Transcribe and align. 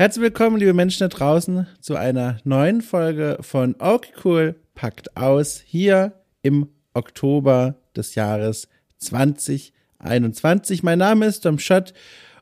Herzlich 0.00 0.22
willkommen, 0.22 0.58
liebe 0.58 0.74
Menschen 0.74 1.00
da 1.00 1.08
draußen, 1.08 1.66
zu 1.80 1.96
einer 1.96 2.38
neuen 2.44 2.82
Folge 2.82 3.36
von 3.40 3.74
Okay 3.80 4.12
Cool 4.22 4.54
packt 4.76 5.16
aus 5.16 5.60
hier 5.66 6.12
im 6.40 6.68
Oktober 6.94 7.74
des 7.96 8.14
Jahres 8.14 8.68
2021. 8.98 10.84
Mein 10.84 11.00
Name 11.00 11.26
ist 11.26 11.44
Dom 11.44 11.58
Schott 11.58 11.94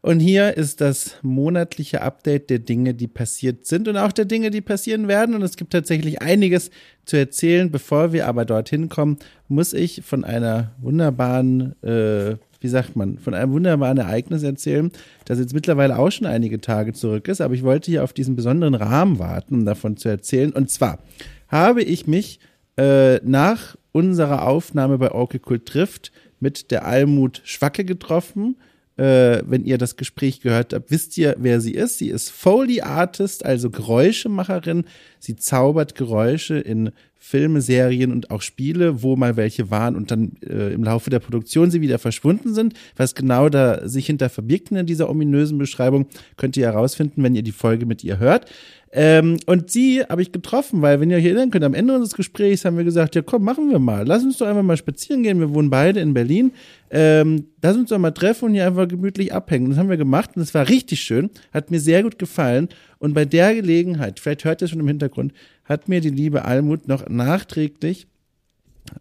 und 0.06 0.21
hier 0.21 0.56
ist 0.56 0.80
das 0.80 1.16
monatliche 1.22 2.00
Update 2.00 2.48
der 2.48 2.61
Dinge, 2.61 2.95
die 2.95 3.09
passiert 3.09 3.66
sind 3.66 3.89
und 3.89 3.96
auch 3.96 4.12
der 4.12 4.25
Dinge, 4.25 4.52
die 4.52 4.61
passieren 4.61 5.09
werden. 5.09 5.34
Und 5.34 5.43
es 5.43 5.57
gibt 5.57 5.72
tatsächlich 5.72 6.22
einiges 6.22 6.71
zu 7.07 7.16
erzählen. 7.16 7.72
Bevor 7.72 8.12
wir 8.12 8.29
aber 8.29 8.45
dorthin 8.45 8.89
kommen, 8.89 9.16
muss 9.48 9.72
ich 9.72 10.03
von 10.04 10.22
einer 10.22 10.71
wunderbaren, 10.80 11.75
äh, 11.82 12.36
wie 12.61 12.68
sagt 12.68 12.95
man, 12.95 13.18
von 13.18 13.34
einem 13.34 13.50
wunderbaren 13.50 13.98
Ereignis 13.98 14.45
erzählen, 14.45 14.93
das 15.25 15.40
jetzt 15.40 15.54
mittlerweile 15.54 15.98
auch 15.98 16.12
schon 16.12 16.29
einige 16.29 16.61
Tage 16.61 16.93
zurück 16.93 17.27
ist. 17.27 17.41
Aber 17.41 17.54
ich 17.54 17.64
wollte 17.64 17.91
hier 17.91 18.04
auf 18.04 18.12
diesen 18.12 18.36
besonderen 18.36 18.77
Rahmen 18.77 19.18
warten, 19.18 19.57
um 19.57 19.64
davon 19.64 19.96
zu 19.96 20.09
erzählen. 20.09 20.53
Und 20.53 20.70
zwar 20.70 21.00
habe 21.48 21.82
ich 21.82 22.07
mich 22.07 22.39
äh, 22.79 23.17
nach 23.25 23.75
unserer 23.90 24.46
Aufnahme 24.46 24.98
bei 24.98 25.11
Orky 25.11 25.40
Kult 25.40 25.67
trifft 25.67 26.12
mit 26.39 26.70
der 26.70 26.86
Almut 26.86 27.43
Schwacke 27.45 27.84
getroffen 27.84 28.54
äh, 28.96 29.43
wenn 29.46 29.64
ihr 29.64 29.79
das 29.79 29.96
Gespräch 29.96 30.41
gehört 30.41 30.73
habt, 30.73 30.91
wisst 30.91 31.18
ihr, 31.18 31.37
wer 31.39 31.61
sie 31.61 31.75
ist. 31.75 31.99
Sie 31.99 32.09
ist 32.09 32.31
Foley 32.31 32.81
Artist, 32.81 33.45
also 33.45 33.70
Geräuschemacherin. 33.70 34.84
Sie 35.27 35.34
zaubert 35.34 35.97
Geräusche 35.97 36.56
in 36.56 36.92
Filme, 37.16 37.61
Serien 37.61 38.12
und 38.12 38.30
auch 38.30 38.42
Spiele, 38.42 39.03
wo 39.03 39.17
mal 39.17 39.36
welche 39.36 39.72
waren 39.72 39.97
und 39.97 40.12
dann 40.12 40.34
äh, 40.48 40.72
im 40.72 40.84
Laufe 40.84 41.11
der 41.11 41.19
Produktion 41.19 41.72
sie 41.72 41.80
wieder 41.80 41.98
verschwunden 41.98 42.55
sind. 42.55 42.75
Was 42.97 43.17
genau 43.17 43.48
da 43.48 43.89
sich 43.89 44.06
hinter 44.06 44.28
verbirgt 44.28 44.70
in 44.70 44.86
dieser 44.86 45.11
ominösen 45.11 45.58
Beschreibung, 45.58 46.06
könnt 46.36 46.56
ihr 46.56 46.67
herausfinden, 46.67 47.25
wenn 47.25 47.34
ihr 47.34 47.42
die 47.42 47.50
Folge 47.50 47.86
mit 47.86 48.05
ihr 48.05 48.20
hört. 48.20 48.47
Ähm, 48.92 49.39
und 49.47 49.70
sie 49.70 50.03
habe 50.05 50.22
ich 50.22 50.31
getroffen, 50.31 50.81
weil, 50.81 51.01
wenn 51.01 51.11
ihr 51.11 51.17
euch 51.17 51.25
erinnern 51.25 51.51
könnt, 51.51 51.64
am 51.64 51.75
Ende 51.75 51.95
unseres 51.95 52.14
Gesprächs 52.14 52.64
haben 52.64 52.77
wir 52.77 52.84
gesagt, 52.84 53.17
ja 53.17 53.23
komm, 53.23 53.42
machen 53.42 53.70
wir 53.70 53.81
mal. 53.81 54.06
Lass 54.06 54.23
uns 54.23 54.39
doch 54.39 54.47
einfach 54.47 54.62
mal 54.62 54.77
spazieren 54.77 55.25
gehen. 55.25 55.41
Wir 55.41 55.53
wohnen 55.53 55.69
beide 55.69 55.98
in 56.01 56.14
Berlin. 56.14 56.53
Ähm, 56.91 57.47
lass 57.61 57.77
uns 57.77 57.91
doch 57.91 57.98
mal 57.98 58.12
treffen 58.12 58.47
und 58.47 58.55
hier 58.55 58.67
einfach 58.67 58.86
gemütlich 58.86 59.34
abhängen. 59.34 59.70
Das 59.70 59.79
haben 59.79 59.91
wir 59.91 59.97
gemacht 59.97 60.31
und 60.36 60.42
es 60.42 60.55
war 60.55 60.69
richtig 60.69 61.01
schön. 61.01 61.31
Hat 61.53 61.73
mir 61.73 61.81
sehr 61.81 62.05
gut 62.05 62.19
gefallen. 62.19 62.69
Und 62.98 63.14
bei 63.14 63.25
der 63.25 63.55
Gelegenheit, 63.55 64.20
vielleicht 64.20 64.44
hört 64.44 64.62
ihr 64.62 64.69
schon 64.69 64.80
im 64.80 64.89
Hintergrund, 64.89 65.33
hat 65.64 65.89
mir 65.89 66.00
die 66.00 66.11
liebe 66.11 66.44
Almut 66.44 66.89
noch 66.89 67.08
nachträglich 67.08 68.06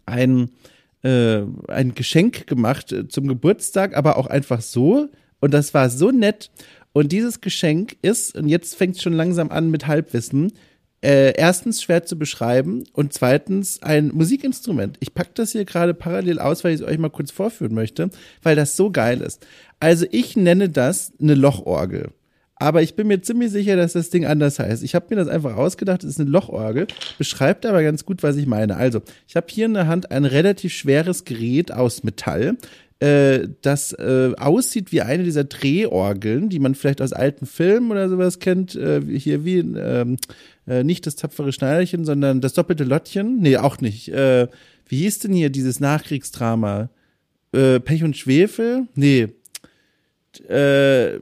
ein, 0.04 0.50
äh, 1.02 1.42
ein 1.68 1.94
Geschenk 1.94 2.46
gemacht 2.46 2.92
äh, 2.92 3.08
zum 3.08 3.26
Geburtstag, 3.26 3.96
aber 3.96 4.16
auch 4.18 4.26
einfach 4.26 4.60
so. 4.60 5.08
Und 5.40 5.54
das 5.54 5.74
war 5.74 5.90
so 5.90 6.10
nett. 6.10 6.50
Und 6.92 7.12
dieses 7.12 7.40
Geschenk 7.40 7.96
ist, 8.02 8.36
und 8.36 8.48
jetzt 8.48 8.74
fängt 8.74 8.96
es 8.96 9.02
schon 9.02 9.12
langsam 9.12 9.50
an 9.50 9.70
mit 9.70 9.86
Halbwissen, 9.86 10.52
äh, 11.02 11.34
erstens 11.36 11.82
schwer 11.82 12.04
zu 12.04 12.18
beschreiben 12.18 12.84
und 12.92 13.12
zweitens 13.12 13.82
ein 13.82 14.08
Musikinstrument. 14.08 14.96
Ich 15.00 15.14
packe 15.14 15.32
das 15.34 15.52
hier 15.52 15.64
gerade 15.64 15.94
parallel 15.94 16.38
aus, 16.38 16.64
weil 16.64 16.74
ich 16.74 16.80
es 16.80 16.86
euch 16.86 16.98
mal 16.98 17.10
kurz 17.10 17.30
vorführen 17.30 17.74
möchte, 17.74 18.10
weil 18.42 18.56
das 18.56 18.76
so 18.76 18.90
geil 18.90 19.20
ist. 19.20 19.46
Also 19.78 20.06
ich 20.10 20.36
nenne 20.36 20.70
das 20.70 21.12
eine 21.20 21.34
Lochorgel. 21.34 22.12
Aber 22.58 22.82
ich 22.82 22.96
bin 22.96 23.06
mir 23.06 23.20
ziemlich 23.20 23.50
sicher, 23.50 23.76
dass 23.76 23.92
das 23.92 24.10
Ding 24.10 24.24
anders 24.24 24.58
heißt. 24.58 24.82
Ich 24.82 24.94
habe 24.94 25.06
mir 25.10 25.16
das 25.16 25.28
einfach 25.28 25.56
ausgedacht, 25.56 26.02
es 26.04 26.10
ist 26.10 26.20
eine 26.20 26.30
Lochorgel, 26.30 26.86
beschreibt 27.18 27.66
aber 27.66 27.82
ganz 27.82 28.06
gut, 28.06 28.22
was 28.22 28.36
ich 28.36 28.46
meine. 28.46 28.76
Also, 28.76 29.02
ich 29.28 29.36
habe 29.36 29.46
hier 29.50 29.66
in 29.66 29.74
der 29.74 29.86
Hand 29.86 30.10
ein 30.10 30.24
relativ 30.24 30.72
schweres 30.72 31.24
Gerät 31.24 31.70
aus 31.70 32.02
Metall 32.02 32.56
äh, 32.98 33.48
das 33.60 33.92
äh, 33.92 34.32
aussieht 34.38 34.90
wie 34.90 35.02
eine 35.02 35.22
dieser 35.22 35.44
Drehorgeln, 35.44 36.48
die 36.48 36.58
man 36.58 36.74
vielleicht 36.74 37.02
aus 37.02 37.12
alten 37.12 37.44
Filmen 37.44 37.90
oder 37.90 38.08
sowas 38.08 38.38
kennt. 38.38 38.74
Äh, 38.74 39.02
hier 39.02 39.44
wie 39.44 39.58
ähm, 39.58 40.16
äh, 40.66 40.82
nicht 40.82 41.06
das 41.06 41.16
tapfere 41.16 41.52
Schneiderchen, 41.52 42.04
sondern 42.04 42.40
das 42.40 42.54
doppelte 42.54 42.84
Lottchen. 42.84 43.38
Nee, 43.40 43.58
auch 43.58 43.80
nicht. 43.80 44.08
Äh, 44.08 44.48
wie 44.88 44.98
hieß 44.98 45.18
denn 45.20 45.32
hier 45.32 45.50
dieses 45.50 45.78
Nachkriegsdrama? 45.78 46.88
Äh, 47.52 47.80
Pech 47.80 48.02
und 48.02 48.16
Schwefel? 48.16 48.86
Nee. 48.94 49.28
Äh, 50.40 51.20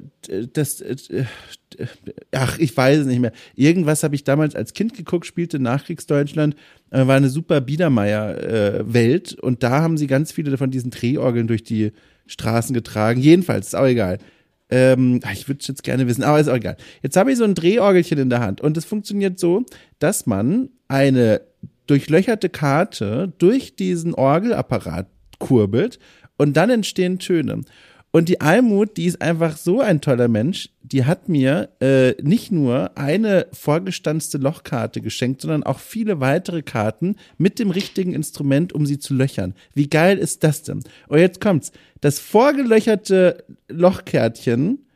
das, 0.52 0.80
äh, 0.80 0.96
ach, 2.32 2.58
ich 2.58 2.76
weiß 2.76 3.00
es 3.00 3.06
nicht 3.06 3.20
mehr. 3.20 3.32
Irgendwas 3.54 4.02
habe 4.02 4.14
ich 4.14 4.24
damals 4.24 4.54
als 4.54 4.72
Kind 4.72 4.94
geguckt, 4.94 5.26
spielte 5.26 5.58
Nachkriegsdeutschland, 5.58 6.56
äh, 6.90 7.06
war 7.06 7.16
eine 7.16 7.28
super 7.28 7.60
Biedermeier-Welt 7.60 9.36
äh, 9.38 9.40
und 9.40 9.62
da 9.62 9.82
haben 9.82 9.96
sie 9.96 10.06
ganz 10.06 10.32
viele 10.32 10.56
von 10.56 10.70
diesen 10.70 10.90
Drehorgeln 10.90 11.46
durch 11.46 11.62
die 11.62 11.92
Straßen 12.26 12.74
getragen. 12.74 13.20
Jedenfalls, 13.20 13.68
ist 13.68 13.74
auch 13.74 13.86
egal. 13.86 14.18
Ähm, 14.70 15.20
ich 15.32 15.46
würde 15.48 15.60
es 15.60 15.68
jetzt 15.68 15.82
gerne 15.82 16.06
wissen, 16.06 16.22
aber 16.22 16.40
ist 16.40 16.48
auch 16.48 16.56
egal. 16.56 16.76
Jetzt 17.02 17.16
habe 17.16 17.30
ich 17.30 17.38
so 17.38 17.44
ein 17.44 17.54
Drehorgelchen 17.54 18.18
in 18.18 18.30
der 18.30 18.40
Hand 18.40 18.60
und 18.60 18.76
es 18.76 18.84
funktioniert 18.84 19.38
so, 19.38 19.64
dass 19.98 20.26
man 20.26 20.70
eine 20.88 21.42
durchlöcherte 21.86 22.48
Karte 22.48 23.32
durch 23.38 23.76
diesen 23.76 24.14
Orgelapparat 24.14 25.06
kurbelt 25.38 25.98
und 26.36 26.56
dann 26.56 26.70
entstehen 26.70 27.18
Töne. 27.18 27.60
Und 28.14 28.28
die 28.28 28.40
Almut, 28.40 28.96
die 28.96 29.06
ist 29.06 29.20
einfach 29.20 29.56
so 29.56 29.80
ein 29.80 30.00
toller 30.00 30.28
Mensch, 30.28 30.68
die 30.84 31.04
hat 31.04 31.28
mir 31.28 31.70
äh, 31.80 32.12
nicht 32.22 32.52
nur 32.52 32.96
eine 32.96 33.48
vorgestanzte 33.52 34.38
Lochkarte 34.38 35.00
geschenkt, 35.00 35.40
sondern 35.40 35.64
auch 35.64 35.80
viele 35.80 36.20
weitere 36.20 36.62
Karten 36.62 37.16
mit 37.38 37.58
dem 37.58 37.70
richtigen 37.72 38.14
Instrument, 38.14 38.72
um 38.72 38.86
sie 38.86 39.00
zu 39.00 39.14
löchern. 39.14 39.54
Wie 39.74 39.90
geil 39.90 40.18
ist 40.18 40.44
das 40.44 40.62
denn? 40.62 40.84
Und 41.08 41.18
jetzt 41.18 41.40
kommt's. 41.40 41.72
Das 42.02 42.20
vorgelöcherte 42.20 43.42
Lochkärtchen 43.66 44.86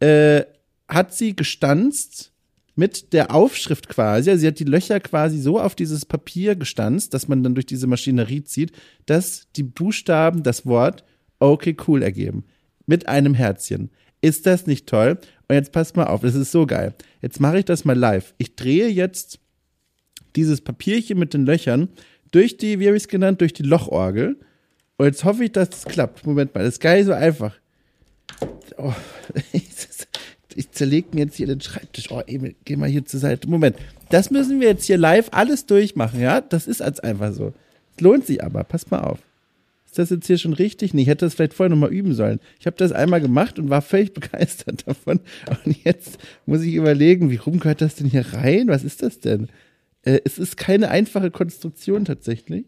äh, 0.00 0.42
hat 0.88 1.14
sie 1.14 1.36
gestanzt 1.36 2.32
mit 2.74 3.12
der 3.12 3.32
Aufschrift 3.32 3.88
quasi. 3.88 4.30
Also 4.30 4.40
sie 4.40 4.48
hat 4.48 4.58
die 4.58 4.64
Löcher 4.64 4.98
quasi 4.98 5.38
so 5.38 5.60
auf 5.60 5.76
dieses 5.76 6.04
Papier 6.04 6.56
gestanzt, 6.56 7.14
dass 7.14 7.28
man 7.28 7.44
dann 7.44 7.54
durch 7.54 7.66
diese 7.66 7.86
Maschinerie 7.86 8.42
zieht, 8.42 8.72
dass 9.06 9.46
die 9.54 9.62
Buchstaben 9.62 10.42
das 10.42 10.66
Wort 10.66 11.04
okay 11.38 11.76
cool 11.86 12.02
ergeben 12.02 12.42
mit 12.86 13.08
einem 13.08 13.34
Herzchen. 13.34 13.90
Ist 14.20 14.46
das 14.46 14.66
nicht 14.66 14.86
toll? 14.86 15.18
Und 15.48 15.54
jetzt 15.54 15.72
passt 15.72 15.96
mal 15.96 16.06
auf, 16.06 16.22
das 16.22 16.34
ist 16.34 16.50
so 16.50 16.66
geil. 16.66 16.94
Jetzt 17.20 17.40
mache 17.40 17.58
ich 17.58 17.64
das 17.64 17.84
mal 17.84 17.96
live. 17.96 18.34
Ich 18.38 18.56
drehe 18.56 18.88
jetzt 18.88 19.38
dieses 20.36 20.60
Papierchen 20.60 21.18
mit 21.18 21.34
den 21.34 21.44
Löchern 21.44 21.88
durch 22.30 22.56
die, 22.56 22.80
wie 22.80 22.86
habe 22.86 22.96
ich 22.96 23.04
es 23.04 23.08
genannt, 23.08 23.40
durch 23.40 23.52
die 23.52 23.62
Lochorgel. 23.62 24.38
Und 24.96 25.06
jetzt 25.06 25.24
hoffe 25.24 25.44
ich, 25.44 25.52
dass 25.52 25.68
es 25.68 25.82
das 25.82 25.92
klappt. 25.92 26.26
Moment 26.26 26.54
mal, 26.54 26.64
das 26.64 26.74
ist 26.74 26.80
geil 26.80 27.04
so 27.04 27.12
einfach. 27.12 27.54
Oh, 28.78 28.94
ich 29.52 30.70
zerlege 30.70 31.08
mir 31.12 31.24
jetzt 31.24 31.36
hier 31.36 31.46
den 31.46 31.60
Schreibtisch. 31.60 32.10
Oh, 32.10 32.22
Emil, 32.26 32.54
geh 32.64 32.76
mal 32.76 32.88
hier 32.88 33.04
zur 33.04 33.20
Seite. 33.20 33.48
Moment, 33.48 33.76
das 34.10 34.30
müssen 34.30 34.60
wir 34.60 34.68
jetzt 34.68 34.84
hier 34.84 34.96
live 34.98 35.28
alles 35.32 35.66
durchmachen, 35.66 36.20
ja? 36.20 36.40
Das 36.40 36.66
ist 36.66 36.80
als 36.80 37.00
einfach 37.00 37.32
so. 37.32 37.52
Es 37.94 38.00
lohnt 38.00 38.26
sich 38.26 38.42
aber, 38.42 38.64
pass 38.64 38.90
mal 38.90 39.00
auf 39.00 39.18
ist 39.94 40.10
das 40.10 40.10
jetzt 40.10 40.26
hier 40.26 40.38
schon 40.38 40.54
richtig? 40.54 40.92
Nee, 40.92 41.02
ich 41.02 41.08
hätte 41.08 41.24
das 41.24 41.34
vielleicht 41.34 41.54
vorher 41.54 41.70
nochmal 41.70 41.92
üben 41.92 42.14
sollen. 42.14 42.40
Ich 42.58 42.66
habe 42.66 42.76
das 42.76 42.90
einmal 42.90 43.20
gemacht 43.20 43.60
und 43.60 43.70
war 43.70 43.80
völlig 43.80 44.12
begeistert 44.14 44.88
davon. 44.88 45.20
Und 45.64 45.84
jetzt 45.84 46.18
muss 46.46 46.62
ich 46.62 46.74
überlegen, 46.74 47.30
wie 47.30 47.36
rum 47.36 47.60
gehört 47.60 47.80
das 47.80 47.94
denn 47.94 48.08
hier 48.08 48.32
rein? 48.32 48.66
Was 48.66 48.82
ist 48.82 49.04
das 49.04 49.20
denn? 49.20 49.48
Äh, 50.02 50.18
es 50.24 50.38
ist 50.38 50.56
keine 50.56 50.90
einfache 50.90 51.30
Konstruktion 51.30 52.04
tatsächlich. 52.04 52.66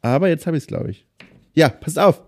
Aber 0.00 0.28
jetzt 0.28 0.48
habe 0.48 0.56
ich 0.56 0.64
es, 0.64 0.66
glaube 0.66 0.90
ich. 0.90 1.06
Ja, 1.54 1.68
pass 1.68 1.96
auf. 1.96 2.24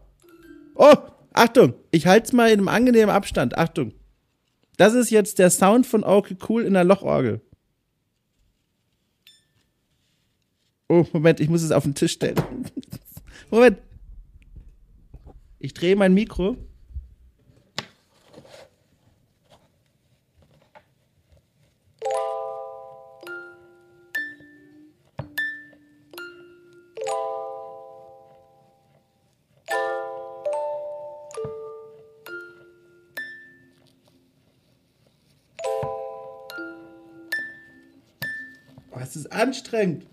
Oh, 0.77 0.95
Achtung, 1.33 1.75
ich 1.91 2.07
halte 2.07 2.27
es 2.27 2.33
mal 2.33 2.51
in 2.51 2.61
einem 2.61 2.69
angenehmen 2.69 3.11
Abstand. 3.11 3.59
Achtung. 3.59 3.93
Das 4.77 4.95
ist 4.95 5.11
jetzt 5.11 5.41
der 5.41 5.51
Sound 5.51 5.87
von 5.87 6.05
Okay 6.05 6.37
Cool 6.49 6.63
in 6.63 6.75
der 6.75 6.85
Lochorgel. 6.85 7.41
Oh, 10.89 11.05
Moment, 11.13 11.41
ich 11.41 11.49
muss 11.49 11.63
es 11.63 11.73
auf 11.73 11.83
den 11.83 11.97
Tisch 11.97 12.13
stellen. 12.13 12.37
Moment. 13.51 13.79
Ich 15.63 15.75
drehe 15.75 15.95
mein 15.95 16.15
Mikro. 16.15 16.57
Oh, 38.91 38.99
es 38.99 39.15
ist 39.15 39.31
anstrengend. 39.31 40.07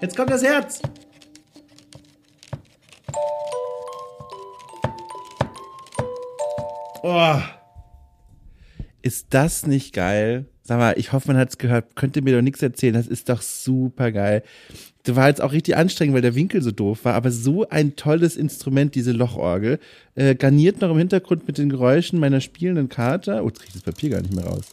Jetzt 0.00 0.16
kommt 0.16 0.30
das 0.30 0.42
Herz. 0.42 0.80
Oh. 7.02 7.36
Ist 9.02 9.26
das 9.30 9.66
nicht 9.66 9.94
geil? 9.94 10.46
Sag 10.62 10.78
mal, 10.78 10.94
ich 10.98 11.12
hoffe, 11.12 11.28
man 11.28 11.38
hat 11.38 11.48
es 11.48 11.58
gehört. 11.58 11.96
Könnt 11.96 12.14
ihr 12.16 12.22
mir 12.22 12.36
doch 12.36 12.42
nichts 12.42 12.60
erzählen. 12.60 12.94
Das 12.94 13.06
ist 13.06 13.28
doch 13.28 13.40
super 13.40 14.12
geil. 14.12 14.42
Das 15.04 15.16
war 15.16 15.28
jetzt 15.28 15.40
auch 15.40 15.52
richtig 15.52 15.76
anstrengend, 15.76 16.14
weil 16.14 16.22
der 16.22 16.34
Winkel 16.34 16.60
so 16.60 16.70
doof 16.70 17.06
war, 17.06 17.14
aber 17.14 17.30
so 17.30 17.66
ein 17.70 17.96
tolles 17.96 18.36
Instrument, 18.36 18.94
diese 18.94 19.12
Lochorgel. 19.12 19.78
Äh, 20.14 20.34
garniert 20.34 20.80
noch 20.82 20.90
im 20.90 20.98
Hintergrund 20.98 21.46
mit 21.46 21.56
den 21.56 21.70
Geräuschen 21.70 22.20
meiner 22.20 22.42
spielenden 22.42 22.90
Karte. 22.90 23.42
Oh, 23.42 23.46
jetzt 23.46 23.60
krieg 23.60 23.68
ich 23.68 23.74
das 23.74 23.82
Papier 23.82 24.10
gar 24.10 24.20
nicht 24.20 24.34
mehr 24.34 24.44
raus. 24.44 24.66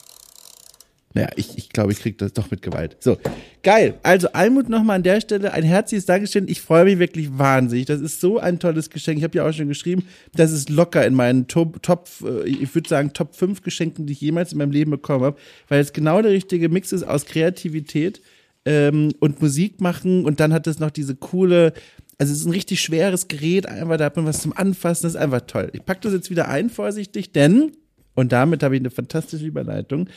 Naja, 1.16 1.30
ich, 1.38 1.58
ich 1.58 1.70
glaube, 1.70 1.94
ich 1.94 2.00
kriege 2.00 2.18
das 2.18 2.34
doch 2.34 2.52
mit 2.52 2.62
Gewalt. 2.62 2.98
So, 3.00 3.18
geil. 3.64 3.98
Also 4.04 4.28
Almut 4.34 4.68
nochmal 4.68 4.98
an 4.98 5.04
der 5.04 5.22
Stelle 5.22 5.54
ein 5.54 5.64
herzliches 5.64 6.06
Dankeschön. 6.06 6.50
Ich 6.50 6.60
freue 6.60 6.84
mich 6.84 7.00
wirklich 7.00 7.38
wahnsinnig. 7.38 7.86
Das 7.86 8.02
ist 8.02 8.20
so 8.20 8.38
ein 8.38 8.60
tolles 8.60 8.90
Geschenk. 8.90 9.20
Ich 9.20 9.24
habe 9.24 9.38
ja 9.38 9.48
auch 9.48 9.54
schon 9.54 9.70
geschrieben, 9.70 10.04
das 10.34 10.52
ist 10.52 10.70
locker 10.70 11.06
in 11.08 11.14
meinen 11.14 11.48
Top, 11.48 11.82
Top 11.82 12.10
äh, 12.22 12.46
ich 12.50 12.76
würde 12.76 12.90
sagen, 12.90 13.14
Top 13.14 13.34
5 13.34 13.62
Geschenken, 13.62 14.06
die 14.06 14.12
ich 14.12 14.20
jemals 14.20 14.52
in 14.52 14.58
meinem 14.58 14.72
Leben 14.72 14.92
bekommen 14.92 15.24
habe, 15.24 15.38
weil 15.70 15.80
es 15.80 15.94
genau 15.94 16.22
der 16.22 16.32
richtige 16.32 16.68
Mix 16.68 16.92
ist 16.92 17.04
aus 17.04 17.26
Kreativität 17.26 18.22
ähm, 18.66 19.14
und 19.22 19.42
Musik 19.42 19.80
machen 19.80 20.26
und 20.26 20.42
dann 20.42 20.52
hat 20.52 20.68
es 20.68 20.80
noch 20.80 20.92
diese 20.92 21.16
coole, 21.16 21.72
also 22.18 22.34
es 22.34 22.40
ist 22.40 22.46
ein 22.46 22.52
richtig 22.52 22.82
schweres 22.82 23.30
Gerät, 23.30 23.68
einfach 23.68 23.96
da 23.96 24.06
hat 24.06 24.18
man 24.18 24.26
was 24.26 24.42
zum 24.42 24.52
Anfassen, 24.52 25.04
das 25.04 25.14
ist 25.14 25.22
einfach 25.22 25.42
toll. 25.48 25.70
Ich 25.72 25.86
packe 25.86 26.02
das 26.02 26.12
jetzt 26.12 26.30
wieder 26.30 26.50
ein, 26.50 26.70
vorsichtig, 26.70 27.32
denn, 27.32 27.72
und 28.16 28.34
damit 28.34 28.64
habe 28.64 28.76
ich 28.76 28.82
eine 28.82 28.90
fantastische 28.90 29.46
Überleitung, 29.46 30.10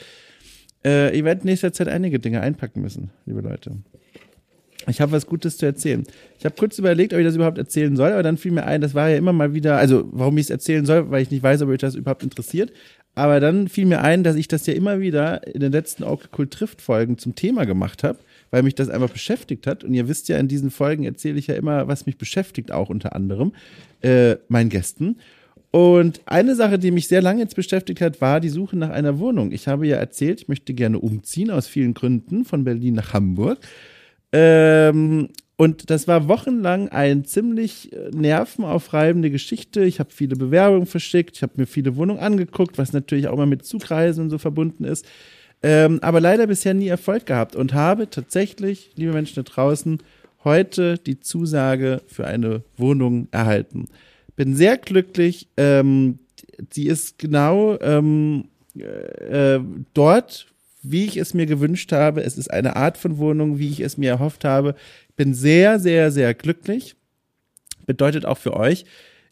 äh, 0.84 1.16
ihr 1.16 1.25
werdet 1.25 1.44
in 1.44 1.50
nächster 1.50 1.72
Zeit 1.72 1.88
einige 1.88 2.19
Dinge 2.19 2.40
einpacken 2.40 2.80
müssen, 2.80 3.10
liebe 3.26 3.40
Leute. 3.40 3.72
Ich 4.86 5.00
habe 5.00 5.12
was 5.12 5.26
Gutes 5.26 5.58
zu 5.58 5.66
erzählen. 5.66 6.04
Ich 6.38 6.44
habe 6.44 6.54
kurz 6.56 6.78
überlegt, 6.78 7.12
ob 7.12 7.19
ich 7.19 7.26
das 7.26 7.34
überhaupt 7.34 7.58
erzählen 7.58 7.94
soll, 7.96 8.12
aber 8.12 8.22
dann 8.22 8.38
fiel 8.38 8.52
mir 8.52 8.64
ein, 8.64 8.80
das 8.80 8.94
war 8.94 9.08
ja 9.08 9.16
immer 9.16 9.32
mal 9.32 9.52
wieder, 9.52 9.76
also 9.76 10.08
warum 10.12 10.38
ich 10.38 10.46
es 10.46 10.50
erzählen 10.50 10.86
soll, 10.86 11.10
weil 11.10 11.22
ich 11.22 11.30
nicht 11.30 11.42
weiß, 11.42 11.62
ob 11.62 11.69
euch 11.69 11.78
das 11.78 11.94
überhaupt 11.94 12.22
interessiert. 12.22 12.72
Aber 13.14 13.40
dann 13.40 13.66
fiel 13.66 13.84
mir 13.84 14.00
ein, 14.00 14.22
dass 14.22 14.36
ich 14.36 14.46
das 14.46 14.64
ja 14.66 14.75
immer 14.75 15.00
wieder 15.00 15.44
in 15.52 15.60
den 15.60 15.72
letzten 15.72 16.04
Cool 16.04 16.46
Trifft 16.46 16.80
Folgen 16.80 17.19
zum 17.19 17.34
Thema 17.34 17.66
gemacht 17.66 18.04
habe, 18.04 18.20
weil 18.52 18.62
mich 18.62 18.76
das 18.76 18.88
einfach 18.88 19.10
beschäftigt 19.10 19.66
hat. 19.66 19.82
Und 19.82 19.92
ihr 19.92 20.06
wisst 20.06 20.28
ja, 20.28 20.38
in 20.38 20.46
diesen 20.46 20.70
Folgen 20.70 21.02
erzähle 21.02 21.36
ich 21.36 21.48
ja 21.48 21.56
immer, 21.56 21.88
was 21.88 22.06
mich 22.06 22.16
beschäftigt, 22.16 22.70
auch 22.70 22.90
unter 22.90 23.16
anderem 23.16 23.52
äh, 24.02 24.36
meinen 24.46 24.70
Gästen. 24.70 25.16
Und 25.70 26.23
eine 26.25 26.55
Sache, 26.55 26.79
die 26.79 26.91
mich 26.91 27.09
sehr 27.09 27.20
lange 27.20 27.43
jetzt 27.43 27.55
beschäftigt 27.56 28.00
hat, 28.00 28.20
war 28.20 28.41
die 28.41 28.49
Suche 28.49 28.76
nach 28.76 28.91
einer 28.91 29.19
Wohnung. 29.19 29.53
Ich 29.53 29.69
habe 29.69 29.87
ja 29.87 29.97
erzählt, 29.97 30.41
ich 30.43 30.49
möchte 30.49 30.73
gerne 30.73 30.99
umziehen 30.99 31.50
aus 31.50 31.67
vielen 31.67 31.93
Gründen 31.93 32.44
von 32.44 32.65
Berlin 32.65 32.94
nach 32.94 33.12
Hamburg. 33.12 33.59
Ähm, 34.32 35.29
und 35.56 35.91
das 35.91 36.09
war 36.09 36.29
wochenlang 36.29 36.88
eine 36.88 37.25
ziemlich 37.25 37.93
äh, 37.93 38.11
nervenaufreibende 38.12 39.31
Geschichte. 39.31 39.85
Ich 39.85 40.00
habe 40.00 40.11
viele 40.11 40.37
Bewerbungen 40.37 40.87
verschickt, 40.87 41.37
ich 41.37 41.43
habe 41.43 41.55
mir 41.56 41.67
viele 41.67 41.97
Wohnungen 41.97 42.21
angeguckt, 42.21 42.79
was 42.79 42.93
natürlich 42.93 43.29
auch 43.29 43.37
mal 43.37 43.47
mit 43.47 43.67
Zugreisen 43.67 44.25
und 44.25 44.31
so 44.31 44.38
verbunden 44.38 44.85
ist. 44.85 45.05
Ähm, 45.62 45.99
aber 46.00 46.21
leider 46.21 46.47
bisher 46.47 46.73
nie 46.73 46.88
Erfolg 46.88 47.26
gehabt 47.26 47.56
und 47.56 47.75
habe 47.75 48.09
tatsächlich, 48.09 48.93
liebe 48.94 49.12
Menschen 49.12 49.35
da 49.35 49.43
draußen, 49.43 49.99
heute 50.44 50.97
die 50.99 51.19
Zusage 51.19 52.00
für 52.06 52.26
eine 52.26 52.62
Wohnung 52.76 53.26
erhalten 53.32 53.88
bin 54.38 54.55
sehr 54.55 54.79
glücklich. 54.79 55.49
Ähm, 55.56 56.20
sie 56.70 56.87
ist 56.87 57.19
genau 57.19 57.76
ähm, 57.81 58.44
äh, 58.79 59.58
dort, 59.94 60.46
wie 60.81 61.06
ich 61.06 61.17
es 61.17 61.35
mir 61.35 61.46
gewünscht 61.46 61.90
habe. 61.90 62.23
Es 62.23 62.38
ist 62.38 62.49
eine 62.49 62.76
Art 62.76 62.96
von 62.96 63.19
Wohnung, 63.19 63.58
wie 63.58 63.69
ich 63.69 63.81
es 63.81 63.99
mir 63.99 64.11
erhofft 64.11 64.44
habe. 64.44 64.76
Bin 65.17 65.35
sehr, 65.35 65.81
sehr, 65.81 66.12
sehr 66.12 66.35
glücklich. 66.35 66.94
Bedeutet 67.85 68.26
auch 68.26 68.38
für 68.38 68.55
euch, 68.55 68.85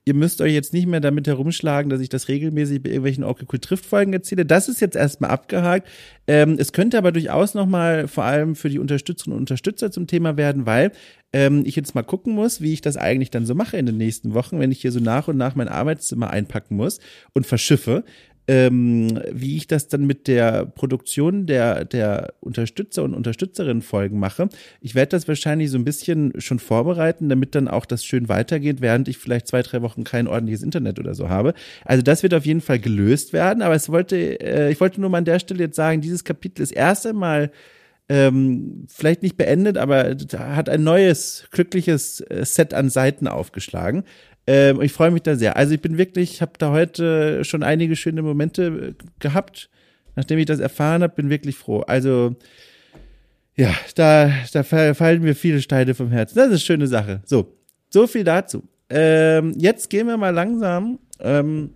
ihr 0.07 0.15
müsst 0.15 0.41
euch 0.41 0.53
jetzt 0.53 0.73
nicht 0.73 0.87
mehr 0.87 1.01
damit 1.01 1.27
herumschlagen, 1.27 1.91
dass 1.91 2.01
ich 2.01 2.09
das 2.09 2.29
regelmäßig 2.29 2.83
bei 2.83 2.91
irgendwelchen 2.91 3.25
Okay 3.25 3.45
Cool 3.53 3.59
Trift 3.59 3.85
Folgen 3.85 4.13
erzähle. 4.13 4.47
Das 4.47 4.69
ist 4.69 4.81
jetzt 4.81 4.95
erstmal 4.95 5.31
abgehakt. 5.31 5.89
Ähm, 6.29 6.57
es 6.59 6.73
könnte 6.73 6.97
aber 6.97 7.11
durchaus 7.11 7.55
nochmal 7.55 8.07
vor 8.07 8.25
allem 8.25 8.55
für 8.55 8.69
die 8.69 8.79
Unterstützerinnen 8.79 9.37
und 9.37 9.43
Unterstützer 9.43 9.91
zum 9.91 10.07
Thema 10.07 10.37
werden, 10.37 10.65
weil 10.65 10.93
ähm, 11.33 11.65
ich 11.67 11.75
jetzt 11.75 11.97
mal 11.97 12.05
gucken 12.05 12.35
muss, 12.35 12.61
wie 12.61 12.73
ich 12.73 12.81
das 12.81 12.97
eigentlich 12.97 13.31
dann 13.31 13.47
so 13.47 13.57
mache 13.57 13.77
in 13.77 13.87
den 13.87 13.97
nächsten 13.97 14.33
Wochen, 14.33 14.61
wenn 14.61 14.71
ich 14.71 14.81
hier 14.81 14.93
so 14.93 15.01
nach 15.01 15.27
und 15.27 15.37
nach 15.37 15.57
mein 15.57 15.69
Arbeitszimmer 15.69 16.31
einpacken 16.31 16.77
muss 16.77 17.01
und 17.35 17.45
verschiffe 17.45 18.05
ähm, 18.49 19.21
wie 19.33 19.57
ich 19.57 19.67
das 19.67 19.89
dann 19.89 20.07
mit 20.07 20.29
der 20.29 20.67
Produktion 20.67 21.47
der, 21.47 21.85
der 21.85 22.35
Unterstützer 22.41 23.03
und 23.03 23.15
Unterstützerinnen 23.15 23.83
Folgen 23.83 24.19
mache. 24.19 24.49
Ich 24.81 24.95
werde 24.95 25.11
das 25.11 25.27
wahrscheinlich 25.27 25.71
so 25.71 25.79
ein 25.79 25.85
bisschen 25.85 26.41
schon 26.41 26.59
vorbereiten, 26.59 27.29
damit 27.29 27.55
dann 27.55 27.69
auch 27.69 27.87
das 27.87 28.05
schön 28.05 28.29
weitergeht, 28.29 28.81
während 28.81 29.09
ich 29.09 29.19
vielleicht 29.19 29.49
zwei, 29.49 29.63
drei 29.63 29.83
Wochen 29.83 30.05
kein 30.05 30.29
ordentliches 30.29 30.63
Internet 30.63 30.99
oder 30.99 31.15
so 31.15 31.29
habe. 31.29 31.55
Also 31.85 32.03
das 32.03 32.23
wird 32.23 32.35
auf 32.35 32.47
jeden 32.47 32.61
Fall 32.61 32.79
gelöst 32.79 33.33
werden, 33.33 33.63
aber 33.63 33.75
es 33.75 33.89
wollte, 33.89 34.17
äh, 34.41 34.71
ich 34.71 34.81
wollte 34.81 35.01
nur 35.01 35.11
mal 35.11 35.19
an 35.19 35.25
der 35.25 35.41
Stelle 35.41 35.65
jetzt 35.65 35.77
sagen, 35.77 36.01
dieses 36.01 36.25
Kapitel 36.25 36.63
ist 36.63 36.73
erst 36.73 37.07
einmal 37.07 37.51
ähm, 38.09 38.87
vielleicht 38.89 39.23
nicht 39.23 39.37
beendet, 39.37 39.79
aber 39.79 40.17
hat 40.39 40.69
ein 40.69 40.85
neues, 40.85 41.49
glückliches 41.51 42.21
äh, 42.21 42.45
Set 42.45 42.73
an 42.73 42.89
Seiten 42.89 43.27
aufgeschlagen. 43.27 44.05
Ähm, 44.47 44.81
ich 44.81 44.93
freue 44.93 45.11
mich 45.11 45.23
da 45.23 45.37
sehr. 45.37 45.57
Also 45.57 45.75
ich 45.75 45.81
bin 45.81 45.99
wirklich, 45.99 46.35
ich 46.35 46.43
habe 46.43 46.53
da 46.59 46.71
heute 46.71 47.45
schon 47.45 47.63
einige 47.63 47.97
schöne 47.97 48.23
Momente 48.23 48.95
äh, 48.99 49.05
gehabt, 49.19 49.69
nachdem 50.15 50.39
ich 50.39 50.47
das 50.47 50.61
erfahren 50.61 51.03
habe, 51.03 51.15
bin 51.15 51.31
wirklich 51.31 51.57
froh. 51.57 51.81
Also 51.81 52.37
ja, 53.57 53.75
da, 53.95 54.31
da 54.53 54.63
fallen 54.63 55.23
mir 55.23 55.35
viele 55.35 55.63
Steine 55.63 55.95
vom 55.95 56.11
Herzen. 56.11 56.37
Das 56.37 56.47
ist 56.47 56.51
eine 56.51 56.59
schöne 56.61 56.87
Sache. 56.87 57.23
So, 57.25 57.55
so 57.89 58.07
viel 58.07 58.23
dazu. 58.23 58.63
Ähm, 58.91 59.55
jetzt 59.57 59.89
gehen 59.91 60.07
wir 60.07 60.17
mal 60.17 60.31
langsam 60.31 60.99
ähm, 61.21 61.71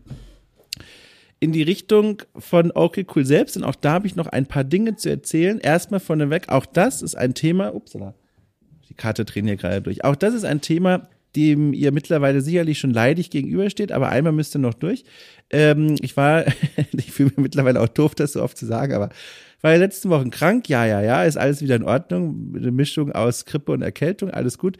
in 1.40 1.52
die 1.52 1.62
Richtung 1.62 2.22
von 2.37 2.70
Okay 2.72 3.06
Cool 3.14 3.25
selbst. 3.25 3.56
Und 3.56 3.64
auch 3.64 3.75
da 3.75 3.93
habe 3.93 4.06
ich 4.06 4.14
noch 4.14 4.26
ein 4.26 4.44
paar 4.46 4.62
Dinge 4.62 4.96
zu 4.96 5.08
erzählen. 5.08 5.58
Erstmal 5.58 6.00
vorneweg, 6.00 6.50
auch 6.50 6.67
das 6.67 7.00
ist 7.00 7.17
ein 7.17 7.32
Thema. 7.34 7.75
Upsala. 7.75 8.14
Die 8.90 8.94
Karte 8.94 9.25
drehen 9.25 9.46
hier 9.46 9.56
gerade 9.56 9.81
durch. 9.81 10.05
Auch 10.05 10.17
das 10.17 10.34
ist 10.34 10.44
ein 10.44 10.61
Thema, 10.61 11.08
dem 11.37 11.73
ihr 11.73 11.93
mittlerweile 11.93 12.41
sicherlich 12.41 12.79
schon 12.79 12.93
leidig 12.93 13.31
gegenübersteht, 13.31 13.93
aber 13.93 14.09
einmal 14.09 14.32
müsst 14.32 14.55
ihr 14.56 14.59
noch 14.61 14.75
durch. 14.75 15.05
Ähm, 15.50 15.97
ich 16.00 16.17
war, 16.17 16.44
ich 16.93 17.12
fühle 17.12 17.31
mich 17.31 17.38
mittlerweile 17.38 17.81
auch 17.81 17.88
doof, 17.88 18.15
das 18.15 18.32
so 18.32 18.43
oft 18.43 18.56
zu 18.56 18.67
sagen, 18.67 18.94
aber 18.94 19.11
war 19.62 19.73
ja 19.73 19.79
letzten 19.79 20.09
Wochen 20.11 20.31
krank, 20.31 20.69
ja, 20.69 20.87
ja, 20.87 21.03
ja, 21.03 21.25
ist 21.25 21.37
alles 21.37 21.61
wieder 21.61 21.77
in 21.77 21.82
Ordnung, 21.82 22.55
eine 22.56 22.71
Mischung 22.71 23.12
aus 23.12 23.44
Grippe 23.44 23.73
und 23.73 23.82
Erkältung, 23.82 24.31
alles 24.31 24.56
gut 24.56 24.79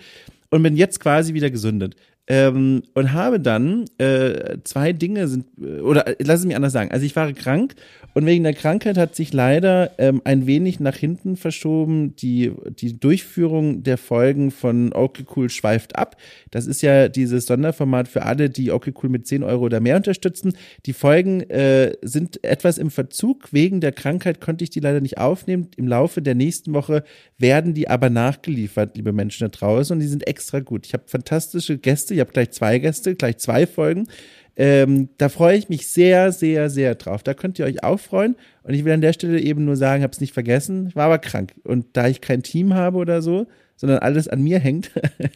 und 0.51 0.63
bin 0.63 0.77
jetzt 0.77 1.01
quasi 1.01 1.33
wieder 1.35 1.51
gesundet. 1.51 1.97
Ähm, 2.27 2.83
und 2.95 3.13
habe 3.13 3.41
dann 3.41 3.87
äh, 3.99 4.59
zwei 4.63 4.93
Dinge 4.93 5.27
sind, 5.27 5.47
oder 5.59 6.07
äh, 6.07 6.17
lass 6.21 6.41
es 6.41 6.47
mich 6.47 6.55
anders 6.55 6.73
sagen. 6.73 6.93
Also 6.93 7.05
ich 7.05 7.17
war 7.17 7.33
krank 7.33 7.75
und 8.15 8.27
wegen 8.27 8.43
der 8.43 8.55
Krankheit 8.55 8.97
hat 8.97 9.15
sich 9.15 9.33
leider 9.33 9.93
ähm, 9.99 10.21
ein 10.25 10.47
wenig 10.47 10.81
nach 10.81 10.97
hinten 10.97 11.37
verschoben. 11.37 12.17
Die, 12.17 12.53
die 12.79 12.99
Durchführung 12.99 13.83
der 13.85 13.99
Folgen 13.99 14.51
von 14.51 14.93
Okay 14.93 15.25
Cool 15.35 15.49
schweift 15.49 15.97
ab. 15.97 16.17
Das 16.51 16.67
ist 16.67 16.83
ja 16.83 17.09
dieses 17.09 17.47
Sonderformat 17.47 18.09
für 18.09 18.23
alle, 18.23 18.51
die 18.51 18.73
Okay 18.73 18.93
Cool 19.01 19.11
mit 19.11 19.27
10 19.27 19.45
Euro 19.45 19.65
oder 19.65 19.81
mehr 19.81 19.97
unterstützen. 19.97 20.55
Die 20.87 20.93
Folgen 20.93 21.43
äh, 21.51 21.93
sind 22.03 22.43
etwas 22.43 22.79
im 22.79 22.91
Verzug. 22.91 23.53
Wegen 23.53 23.81
der 23.81 23.93
Krankheit 23.93 24.41
konnte 24.41 24.65
ich 24.65 24.71
die 24.71 24.81
leider 24.81 25.01
nicht 25.01 25.19
aufnehmen. 25.19 25.69
Im 25.77 25.87
Laufe 25.87 26.21
der 26.21 26.35
nächsten 26.35 26.73
Woche 26.75 27.05
werden 27.39 27.75
die 27.75 27.89
aber 27.89 28.11
nachgeliefert, 28.11 28.97
liebe 28.97 29.13
Menschen 29.13 29.45
da 29.45 29.49
draußen. 29.49 29.95
Und 29.95 30.01
die 30.01 30.09
sind 30.09 30.27
extra 30.27 30.59
gut. 30.59 30.85
Ich 30.87 30.95
habe 30.95 31.05
fantastische 31.07 31.79
Gäste. 32.11 32.15
Ich 32.15 32.21
habe 32.21 32.33
gleich 32.33 32.51
zwei 32.51 32.79
Gäste, 32.79 33.15
gleich 33.15 33.39
zwei 33.39 33.67
Folgen. 33.67 34.09
Ähm, 34.57 35.09
da 35.17 35.29
freue 35.29 35.57
ich 35.57 35.69
mich 35.69 35.89
sehr, 35.89 36.33
sehr, 36.33 36.69
sehr 36.69 36.95
drauf. 36.95 37.23
Da 37.23 37.35
könnt 37.35 37.59
ihr 37.59 37.65
euch 37.65 37.83
auch 37.83 37.99
freuen. 37.99 38.37
Und 38.63 38.75
ich 38.75 38.85
will 38.85 38.93
an 38.93 39.01
der 39.01 39.13
Stelle 39.13 39.41
eben 39.41 39.65
nur 39.65 39.77
sagen, 39.77 40.03
habe 40.03 40.13
es 40.13 40.21
nicht 40.21 40.35
vergessen, 40.35 40.89
ich 40.89 40.97
war 40.97 41.07
aber 41.07 41.19
krank. 41.19 41.55
Und 41.65 41.87
da 41.95 42.09
ich 42.09 42.21
kein 42.21 42.43
Team 42.43 42.75
habe 42.75 42.99
oder 42.99 43.23
so, 43.23 43.47
sondern 43.77 44.01
alles 44.01 44.29
an 44.29 44.43
mir 44.43 44.59
hängt, 44.59 44.91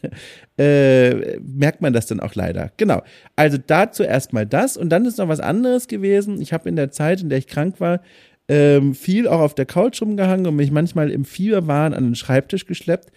äh, 0.59 1.39
merkt 1.39 1.81
man 1.81 1.93
das 1.93 2.05
dann 2.05 2.19
auch 2.19 2.35
leider. 2.35 2.71
Genau. 2.77 3.01
Also 3.35 3.57
dazu 3.57 4.03
erstmal 4.03 4.45
das. 4.45 4.77
Und 4.77 4.89
dann 4.89 5.05
ist 5.05 5.17
noch 5.17 5.29
was 5.29 5.39
anderes 5.39 5.87
gewesen. 5.87 6.39
Ich 6.39 6.53
habe 6.53 6.69
in 6.69 6.75
der 6.75 6.91
Zeit, 6.91 7.21
in 7.21 7.29
der 7.29 7.39
ich 7.39 7.47
krank 7.47 7.79
war, 7.79 8.01
ähm, 8.47 8.93
viel 8.93 9.27
auch 9.27 9.39
auf 9.39 9.55
der 9.55 9.65
Couch 9.65 10.03
rumgehangen 10.03 10.45
und 10.45 10.55
mich 10.55 10.69
manchmal 10.69 11.09
im 11.09 11.25
Fieberwahn 11.25 11.95
an 11.95 12.03
den 12.03 12.15
Schreibtisch 12.15 12.67
geschleppt 12.67 13.11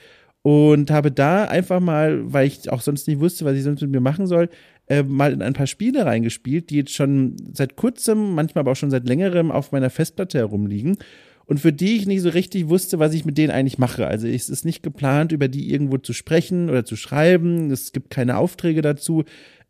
und 0.48 0.90
habe 0.90 1.12
da 1.12 1.44
einfach 1.44 1.78
mal, 1.78 2.32
weil 2.32 2.46
ich 2.46 2.72
auch 2.72 2.80
sonst 2.80 3.06
nicht 3.06 3.20
wusste, 3.20 3.44
was 3.44 3.54
ich 3.54 3.64
sonst 3.64 3.82
mit 3.82 3.90
mir 3.90 4.00
machen 4.00 4.26
soll, 4.26 4.48
äh, 4.86 5.02
mal 5.02 5.34
in 5.34 5.42
ein 5.42 5.52
paar 5.52 5.66
Spiele 5.66 6.06
reingespielt, 6.06 6.70
die 6.70 6.76
jetzt 6.76 6.94
schon 6.94 7.36
seit 7.52 7.76
kurzem, 7.76 8.34
manchmal 8.34 8.60
aber 8.62 8.72
auch 8.72 8.76
schon 8.76 8.90
seit 8.90 9.06
längerem 9.06 9.50
auf 9.50 9.72
meiner 9.72 9.90
Festplatte 9.90 10.38
herumliegen 10.38 10.96
und 11.44 11.60
für 11.60 11.70
die 11.70 11.96
ich 11.96 12.06
nicht 12.06 12.22
so 12.22 12.30
richtig 12.30 12.70
wusste, 12.70 12.98
was 12.98 13.12
ich 13.12 13.26
mit 13.26 13.36
denen 13.36 13.50
eigentlich 13.50 13.76
mache. 13.76 14.06
Also 14.06 14.26
es 14.26 14.48
ist 14.48 14.64
nicht 14.64 14.82
geplant, 14.82 15.32
über 15.32 15.48
die 15.48 15.70
irgendwo 15.70 15.98
zu 15.98 16.14
sprechen 16.14 16.70
oder 16.70 16.86
zu 16.86 16.96
schreiben. 16.96 17.70
Es 17.70 17.92
gibt 17.92 18.08
keine 18.08 18.38
Aufträge 18.38 18.80
dazu. 18.80 19.24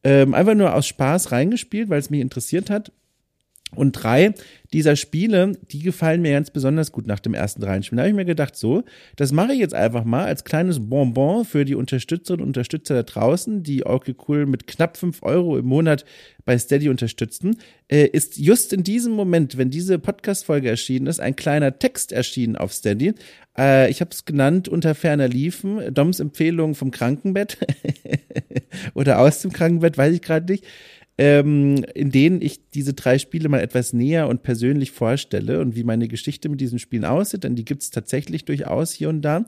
Ähm, 0.04 0.35
einfach 0.35 0.54
nur 0.54 0.76
aus 0.76 0.87
Spaß 0.87 1.32
reingespielt, 1.32 1.88
weil 1.88 1.99
es 1.99 2.11
mich 2.11 2.20
interessiert 2.20 2.70
hat. 2.70 2.92
Und 3.75 3.92
drei 3.92 4.34
dieser 4.72 4.96
Spiele, 4.96 5.52
die 5.70 5.80
gefallen 5.80 6.22
mir 6.22 6.32
ganz 6.32 6.50
besonders 6.50 6.92
gut 6.92 7.06
nach 7.06 7.20
dem 7.20 7.34
ersten 7.34 7.62
Reinspielen. 7.62 7.98
Da 7.98 8.02
habe 8.02 8.10
ich 8.10 8.16
mir 8.16 8.25
gedacht, 8.25 8.56
so, 8.56 8.82
das 9.16 9.32
mache 9.32 9.52
ich 9.52 9.58
jetzt 9.58 9.75
einfach 9.75 10.04
mal 10.04 10.25
als 10.25 10.44
kleines 10.44 10.88
Bonbon 10.88 11.44
für 11.44 11.64
die 11.64 11.75
Unterstützerinnen 11.75 12.42
und 12.42 12.48
Unterstützer 12.48 12.94
da 12.94 13.02
draußen, 13.02 13.62
die 13.62 13.87
okay 13.87 14.14
cool 14.26 14.46
mit 14.46 14.66
knapp 14.66 14.96
fünf 14.96 15.22
Euro 15.22 15.58
im 15.58 15.66
Monat 15.66 16.04
bei 16.44 16.58
Steady 16.58 16.88
unterstützen. 16.88 17.56
Äh, 17.88 18.06
ist 18.06 18.38
just 18.38 18.72
in 18.72 18.82
diesem 18.82 19.12
Moment, 19.12 19.56
wenn 19.56 19.70
diese 19.70 19.98
Podcast-Folge 19.98 20.68
erschienen 20.68 21.06
ist, 21.06 21.20
ein 21.20 21.37
kleiner 21.37 21.78
Text 21.78 22.12
erschienen 22.12 22.56
auf 22.56 22.72
Steady. 22.72 23.14
Äh, 23.56 23.90
ich 23.90 24.00
habe 24.00 24.10
es 24.12 24.25
genannt 24.25 24.68
unter 24.68 24.94
ferner 24.94 25.28
Liefen, 25.28 25.94
Doms 25.94 26.20
Empfehlung 26.20 26.75
vom 26.75 26.90
Krankenbett 26.90 27.58
oder 28.94 29.18
aus 29.18 29.40
dem 29.40 29.52
Krankenbett, 29.52 29.96
weiß 29.96 30.14
ich 30.14 30.22
gerade 30.22 30.50
nicht 30.52 30.64
ähm, 31.18 31.84
in 31.94 32.10
denen 32.12 32.40
ich 32.40 32.70
diese 32.70 32.94
drei 32.94 33.18
Spiele 33.18 33.48
mal 33.48 33.60
etwas 33.60 33.92
näher 33.92 34.28
und 34.28 34.42
persönlich 34.44 34.92
vorstelle 34.92 35.60
und 35.60 35.75
wie 35.75 35.82
meine 35.82 36.06
Geschichte 36.06 36.48
mit 36.48 36.60
diesen 36.60 36.78
Spielen 36.78 37.04
aussieht, 37.04 37.44
denn 37.44 37.56
die 37.56 37.64
gibt 37.64 37.82
es 37.82 37.90
tatsächlich 37.90 38.44
durchaus 38.44 38.92
hier 38.92 39.08
und 39.08 39.22
da. 39.22 39.44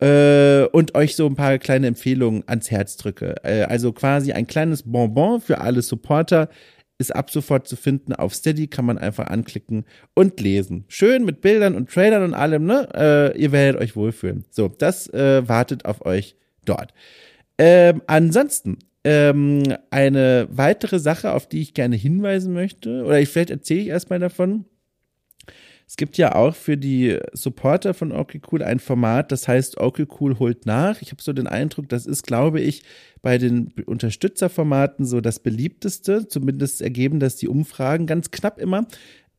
Äh, 0.00 0.66
und 0.72 0.94
euch 0.94 1.16
so 1.16 1.26
ein 1.26 1.34
paar 1.34 1.58
kleine 1.58 1.88
Empfehlungen 1.88 2.44
ans 2.46 2.70
Herz 2.70 2.96
drücke. 2.96 3.34
Äh, 3.42 3.64
also 3.64 3.92
quasi 3.92 4.32
ein 4.32 4.46
kleines 4.46 4.84
Bonbon 4.84 5.40
für 5.40 5.60
alle 5.60 5.82
Supporter 5.82 6.48
ist 6.96 7.14
ab 7.14 7.30
sofort 7.30 7.66
zu 7.66 7.76
finden 7.76 8.12
auf 8.12 8.34
Steady, 8.34 8.66
kann 8.66 8.84
man 8.84 8.98
einfach 8.98 9.26
anklicken 9.26 9.84
und 10.14 10.40
lesen. 10.40 10.84
Schön 10.88 11.24
mit 11.24 11.40
Bildern 11.40 11.74
und 11.74 11.90
Trailern 11.90 12.22
und 12.22 12.34
allem, 12.34 12.66
ne? 12.66 12.88
Äh, 12.94 13.40
ihr 13.40 13.52
werdet 13.52 13.80
euch 13.80 13.96
wohlfühlen. 13.96 14.44
So, 14.50 14.68
das 14.68 15.08
äh, 15.08 15.46
wartet 15.48 15.86
auf 15.86 16.04
euch 16.04 16.36
dort. 16.66 16.92
Ähm, 17.58 18.02
ansonsten 18.06 18.78
ähm, 19.04 19.62
eine 19.90 20.48
weitere 20.50 20.98
Sache, 20.98 21.32
auf 21.32 21.48
die 21.48 21.60
ich 21.60 21.74
gerne 21.74 21.96
hinweisen 21.96 22.52
möchte, 22.52 23.04
oder 23.04 23.20
ich, 23.20 23.28
vielleicht 23.28 23.50
erzähle 23.50 23.80
ich 23.80 23.88
erstmal 23.88 24.18
davon. 24.18 24.64
Es 25.90 25.96
gibt 25.96 26.18
ja 26.18 26.36
auch 26.36 26.54
für 26.54 26.76
die 26.76 27.18
Supporter 27.32 27.94
von 27.94 28.12
Okay 28.12 28.40
Cool 28.52 28.62
ein 28.62 28.78
Format, 28.78 29.32
das 29.32 29.48
heißt 29.48 29.78
Okay 29.78 30.06
Cool 30.20 30.38
holt 30.38 30.64
nach. 30.64 31.02
Ich 31.02 31.10
habe 31.10 31.20
so 31.20 31.32
den 31.32 31.48
Eindruck, 31.48 31.88
das 31.88 32.06
ist, 32.06 32.22
glaube 32.22 32.60
ich, 32.60 32.84
bei 33.22 33.38
den 33.38 33.72
Unterstützerformaten 33.86 35.04
so 35.04 35.20
das 35.20 35.40
beliebteste. 35.40 36.28
Zumindest 36.28 36.80
ergeben 36.80 37.18
das 37.18 37.34
die 37.34 37.48
Umfragen 37.48 38.06
ganz 38.06 38.30
knapp 38.30 38.60
immer. 38.60 38.86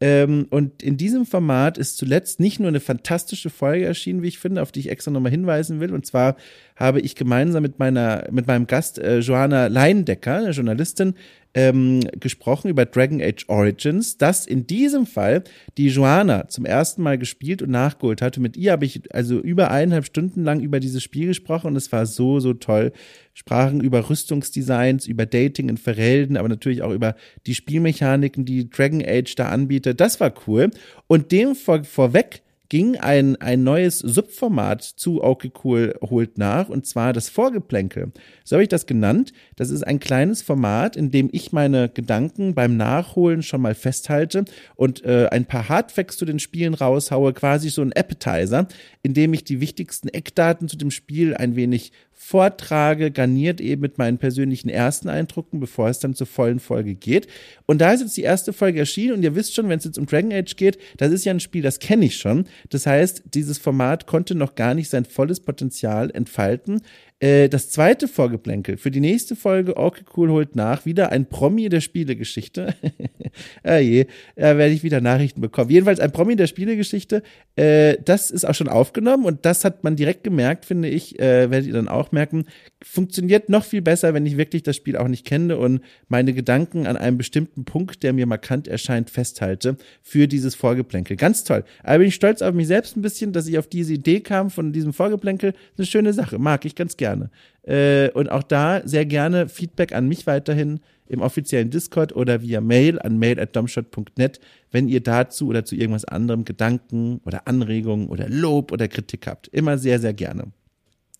Ähm, 0.01 0.47
und 0.49 0.81
in 0.81 0.97
diesem 0.97 1.27
Format 1.27 1.77
ist 1.77 1.95
zuletzt 1.97 2.39
nicht 2.39 2.59
nur 2.59 2.69
eine 2.69 2.79
fantastische 2.79 3.51
Folge 3.51 3.85
erschienen, 3.85 4.23
wie 4.23 4.29
ich 4.29 4.39
finde, 4.39 4.63
auf 4.63 4.71
die 4.71 4.79
ich 4.79 4.89
extra 4.89 5.11
nochmal 5.11 5.31
hinweisen 5.31 5.79
will. 5.79 5.93
Und 5.93 6.07
zwar 6.07 6.37
habe 6.75 6.99
ich 6.99 7.15
gemeinsam 7.15 7.61
mit 7.61 7.77
meiner, 7.77 8.27
mit 8.31 8.47
meinem 8.47 8.65
Gast 8.65 8.97
äh, 8.97 9.19
Johanna 9.19 9.67
Leindecker, 9.67 10.37
eine 10.37 10.49
Journalistin, 10.49 11.13
ähm, 11.53 12.01
gesprochen 12.19 12.69
über 12.69 12.85
Dragon 12.85 13.21
Age 13.21 13.45
Origins, 13.47 14.17
das 14.17 14.45
in 14.45 14.67
diesem 14.67 15.05
Fall 15.05 15.43
die 15.77 15.87
Joanna 15.87 16.47
zum 16.47 16.65
ersten 16.65 17.01
Mal 17.01 17.17
gespielt 17.17 17.61
und 17.61 17.71
nachgeholt 17.71 18.21
hatte. 18.21 18.39
Mit 18.39 18.55
ihr 18.55 18.71
habe 18.71 18.85
ich 18.85 19.13
also 19.13 19.39
über 19.39 19.71
eineinhalb 19.71 20.05
Stunden 20.05 20.43
lang 20.43 20.61
über 20.61 20.79
dieses 20.79 21.03
Spiel 21.03 21.27
gesprochen 21.27 21.67
und 21.67 21.75
es 21.75 21.91
war 21.91 22.05
so, 22.05 22.39
so 22.39 22.53
toll. 22.53 22.93
Sprachen 23.33 23.81
über 23.81 24.09
Rüstungsdesigns, 24.09 25.07
über 25.07 25.25
Dating 25.25 25.69
in 25.69 25.77
Verhelden, 25.77 26.37
aber 26.37 26.49
natürlich 26.49 26.81
auch 26.81 26.91
über 26.91 27.15
die 27.47 27.55
Spielmechaniken, 27.55 28.45
die 28.45 28.69
Dragon 28.69 29.01
Age 29.05 29.33
da 29.35 29.49
anbietet. 29.49 29.99
Das 29.99 30.19
war 30.19 30.33
cool. 30.47 30.71
Und 31.07 31.31
dem 31.31 31.55
vor, 31.55 31.83
vorweg 31.83 32.41
ging 32.71 32.95
ein, 32.95 33.35
ein 33.41 33.65
neues 33.65 33.99
Subformat 33.99 34.81
zu 34.81 35.21
Okay 35.21 35.51
Cool 35.61 35.93
holt 36.01 36.37
nach, 36.37 36.69
und 36.69 36.87
zwar 36.87 37.11
das 37.11 37.27
Vorgeplänkel. 37.27 38.13
So 38.45 38.55
habe 38.55 38.63
ich 38.63 38.69
das 38.69 38.85
genannt. 38.85 39.33
Das 39.57 39.69
ist 39.69 39.85
ein 39.85 39.99
kleines 39.99 40.41
Format, 40.41 40.95
in 40.95 41.11
dem 41.11 41.27
ich 41.33 41.51
meine 41.51 41.89
Gedanken 41.89 42.55
beim 42.55 42.77
Nachholen 42.77 43.43
schon 43.43 43.59
mal 43.59 43.75
festhalte 43.75 44.45
und 44.75 45.03
äh, 45.03 45.27
ein 45.31 45.43
paar 45.43 45.67
Hardfacts 45.67 46.15
zu 46.15 46.23
den 46.23 46.39
Spielen 46.39 46.73
raushaue, 46.73 47.33
quasi 47.33 47.69
so 47.69 47.81
ein 47.81 47.91
Appetizer, 47.91 48.69
in 49.03 49.13
dem 49.13 49.33
ich 49.33 49.43
die 49.43 49.59
wichtigsten 49.59 50.07
Eckdaten 50.07 50.69
zu 50.69 50.77
dem 50.77 50.91
Spiel 50.91 51.35
ein 51.35 51.57
wenig 51.57 51.91
vortrage, 52.23 53.09
garniert 53.09 53.59
eben 53.59 53.81
mit 53.81 53.97
meinen 53.97 54.19
persönlichen 54.19 54.69
ersten 54.69 55.09
Eindrücken, 55.09 55.59
bevor 55.59 55.89
es 55.89 55.97
dann 55.97 56.13
zur 56.13 56.27
vollen 56.27 56.59
Folge 56.59 56.93
geht. 56.93 57.27
Und 57.65 57.81
da 57.81 57.91
ist 57.91 58.01
jetzt 58.01 58.15
die 58.15 58.21
erste 58.21 58.53
Folge 58.53 58.79
erschienen 58.79 59.13
und 59.13 59.23
ihr 59.23 59.35
wisst 59.35 59.55
schon, 59.55 59.67
wenn 59.69 59.79
es 59.79 59.85
jetzt 59.85 59.97
um 59.97 60.05
Dragon 60.05 60.31
Age 60.31 60.55
geht, 60.55 60.77
das 60.97 61.11
ist 61.11 61.25
ja 61.25 61.33
ein 61.33 61.39
Spiel, 61.39 61.63
das 61.63 61.79
kenne 61.79 62.05
ich 62.05 62.17
schon. 62.17 62.45
Das 62.69 62.85
heißt, 62.85 63.23
dieses 63.33 63.57
Format 63.57 64.07
konnte 64.07 64.35
noch 64.35 64.55
gar 64.55 64.73
nicht 64.73 64.89
sein 64.89 65.05
volles 65.05 65.39
Potenzial 65.39 66.11
entfalten. 66.11 66.81
Äh, 67.21 67.49
das 67.49 67.69
zweite 67.69 68.07
Vorgeplänkel 68.07 68.77
für 68.77 68.89
die 68.89 68.99
nächste 68.99 69.35
Folge 69.35 69.77
Okay 69.77 70.03
Cool 70.17 70.31
holt 70.31 70.55
nach. 70.55 70.85
Wieder 70.85 71.11
ein 71.11 71.27
Promi 71.27 71.69
der 71.69 71.79
Spielegeschichte. 71.79 72.73
ah 73.63 73.77
je, 73.77 74.07
da 74.35 74.57
werde 74.57 74.73
ich 74.73 74.81
wieder 74.81 75.01
Nachrichten 75.01 75.39
bekommen. 75.39 75.69
Jedenfalls 75.69 75.99
ein 75.99 76.11
Promi 76.11 76.35
der 76.35 76.47
Spielegeschichte. 76.47 77.21
Äh, 77.55 77.97
das 78.03 78.31
ist 78.31 78.43
auch 78.43 78.55
schon 78.55 78.67
aufgenommen 78.67 79.25
und 79.25 79.45
das 79.45 79.63
hat 79.63 79.83
man 79.83 79.95
direkt 79.95 80.23
gemerkt, 80.23 80.65
finde 80.65 80.89
ich. 80.89 81.19
Äh, 81.19 81.51
werdet 81.51 81.67
ihr 81.67 81.73
dann 81.73 81.87
auch 81.87 82.11
merken. 82.11 82.45
Funktioniert 82.83 83.49
noch 83.49 83.65
viel 83.65 83.83
besser, 83.83 84.15
wenn 84.15 84.25
ich 84.25 84.37
wirklich 84.37 84.63
das 84.63 84.75
Spiel 84.75 84.97
auch 84.97 85.07
nicht 85.07 85.23
kenne 85.23 85.57
und 85.57 85.81
meine 86.07 86.33
Gedanken 86.33 86.87
an 86.87 86.97
einem 86.97 87.19
bestimmten 87.19 87.65
Punkt, 87.65 88.01
der 88.01 88.13
mir 88.13 88.25
markant 88.25 88.67
erscheint, 88.67 89.11
festhalte 89.11 89.77
für 90.01 90.27
dieses 90.27 90.55
Vorgeplänkel. 90.55 91.17
Ganz 91.17 91.43
toll. 91.43 91.63
Aber 91.83 91.99
bin 91.99 92.07
ich 92.07 92.15
stolz 92.15 92.41
auf 92.41 92.55
mich 92.55 92.65
selbst 92.65 92.97
ein 92.97 93.03
bisschen, 93.03 93.31
dass 93.31 93.45
ich 93.45 93.59
auf 93.59 93.67
diese 93.67 93.93
Idee 93.93 94.21
kam 94.21 94.49
von 94.49 94.73
diesem 94.73 94.91
Vorgeplänkel. 94.91 95.53
Eine 95.77 95.85
schöne 95.85 96.13
Sache. 96.13 96.39
Mag 96.39 96.65
ich 96.65 96.73
ganz 96.73 96.97
gerne 96.97 97.10
gerne. 97.11 97.29
Äh, 97.63 98.11
und 98.11 98.31
auch 98.31 98.43
da 98.43 98.81
sehr 98.85 99.05
gerne 99.05 99.47
Feedback 99.49 99.93
an 99.93 100.07
mich 100.07 100.27
weiterhin 100.27 100.79
im 101.07 101.21
offiziellen 101.21 101.69
Discord 101.69 102.15
oder 102.15 102.41
via 102.41 102.61
Mail 102.61 102.99
an 102.99 103.17
mail.domshot.net, 103.17 104.39
wenn 104.71 104.87
ihr 104.87 105.01
dazu 105.01 105.47
oder 105.47 105.65
zu 105.65 105.75
irgendwas 105.75 106.05
anderem 106.05 106.45
Gedanken 106.45 107.19
oder 107.25 107.47
Anregungen 107.47 108.07
oder 108.07 108.29
Lob 108.29 108.71
oder 108.71 108.87
Kritik 108.87 109.27
habt. 109.27 109.47
Immer 109.49 109.77
sehr, 109.77 109.99
sehr 109.99 110.13
gerne. 110.13 110.45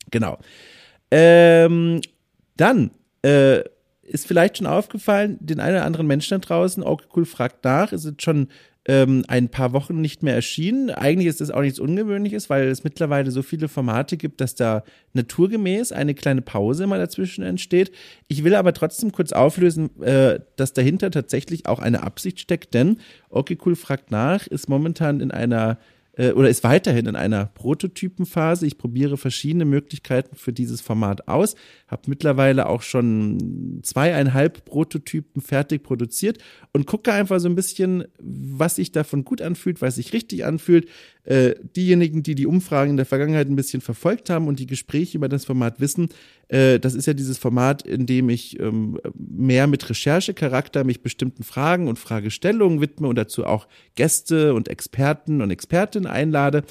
Genau. 0.10 0.39
Ähm, 1.12 2.01
dann 2.55 2.91
äh, 3.24 3.63
ist 4.03 4.27
vielleicht 4.27 4.57
schon 4.57 4.67
aufgefallen, 4.67 5.38
den 5.41 5.60
einen 5.60 5.75
oder 5.75 5.86
anderen 5.86 6.07
Menschen 6.07 6.39
da 6.39 6.48
draußen, 6.48 6.83
okay, 6.83 7.05
cool, 7.15 7.25
fragt 7.25 7.63
nach, 7.63 7.91
ist 7.91 8.05
es 8.05 8.13
schon 8.19 8.48
ähm, 8.86 9.24
ein 9.28 9.50
paar 9.50 9.74
Wochen 9.74 10.02
nicht 10.02 10.24
mehr 10.24 10.34
erschienen. 10.34 10.90
Eigentlich 10.90 11.28
ist 11.28 11.40
das 11.40 11.52
auch 11.52 11.62
nichts 11.62 11.80
Ungewöhnliches, 11.80 12.50
weil 12.50 12.68
es 12.68 12.84
mittlerweile 12.84 13.30
so 13.30 13.44
viele 13.44 13.68
Formate 13.68 14.18
gibt, 14.18 14.42
dass 14.42 14.56
da 14.56 14.84
naturgemäß 15.14 15.92
eine 15.92 16.16
kleine 16.16 16.42
Pause 16.42 16.86
immer 16.86 16.98
dazwischen 16.98 17.44
entsteht. 17.44 17.92
Ich 18.28 18.44
will 18.44 18.56
aber 18.56 18.74
trotzdem 18.74 19.12
kurz 19.12 19.34
auflösen, 19.34 20.02
äh, 20.02 20.40
dass 20.56 20.74
dahinter 20.74 21.12
tatsächlich 21.12 21.68
auch 21.68 21.80
eine 21.80 22.02
Absicht 22.04 22.40
steckt, 22.40 22.74
denn 22.74 22.98
Okay 23.30 23.58
Cool 23.64 23.76
fragt 23.76 24.10
nach, 24.10 24.48
ist 24.48 24.68
momentan 24.68 25.20
in 25.20 25.32
einer 25.32 25.78
äh, 26.13 26.32
oder 26.32 26.50
ist 26.50 26.63
weiterhin 26.63 27.06
in 27.06 27.15
einer 27.15 27.46
Prototypenphase. 27.46 28.65
Ich 28.68 28.77
probiere 28.77 29.18
verschiedene 29.18 29.65
Möglichkeiten 29.65 30.36
für 30.36 30.53
dieses 30.53 30.82
Format 30.82 31.27
aus, 31.27 31.56
habe 31.88 32.03
mittlerweile 32.08 32.68
auch 32.68 32.82
schon 32.82 33.80
zweieinhalb 33.84 34.65
Prototypen 34.65 35.41
fertig 35.41 35.84
produziert 35.84 36.39
und 36.74 36.86
gucke 36.86 37.13
einfach 37.13 37.39
so 37.39 37.48
ein 37.48 37.56
bisschen, 37.56 38.06
was 38.20 38.75
sich 38.75 38.91
davon 38.91 39.24
gut 39.24 39.41
anfühlt, 39.41 39.82
was 39.82 39.96
sich 39.96 40.13
richtig 40.13 40.46
anfühlt. 40.46 40.88
Äh, 41.24 41.54
diejenigen, 41.75 42.24
die 42.24 42.34
die 42.34 42.48
Umfragen 42.48 42.92
in 42.92 42.98
der 42.98 43.06
Vergangenheit 43.06 43.48
ein 43.48 43.56
bisschen 43.56 43.82
verfolgt 43.82 44.32
haben 44.32 44.48
und 44.48 44.60
die 44.60 44.66
Gespräche 44.66 45.18
über 45.18 45.30
das 45.30 45.46
Format 45.46 45.80
wissen, 45.80 46.10
äh, 46.48 46.80
das 46.80 46.96
ist 46.96 47.06
ja 47.06 47.13
dieses 47.13 47.38
Format, 47.38 47.84
in 47.84 48.08
dem 48.08 48.30
ich 48.30 48.60
ähm, 48.60 49.00
mehr 49.13 49.68
mit 49.68 49.88
Recherchecharakter 49.88 50.84
mich 50.84 51.04
bestimmten 51.04 51.44
Fragen 51.44 51.88
und 51.88 52.00
Fragestellungen 52.00 52.82
widme 52.82 53.08
und 53.08 53.18
dazu 53.18 53.46
auch 53.46 53.68
Gäste 53.96 54.56
und 54.56 54.68
Experten 54.68 55.42
und 55.42 55.51
Expertinnen 55.51 56.10
einlade. 56.10 56.63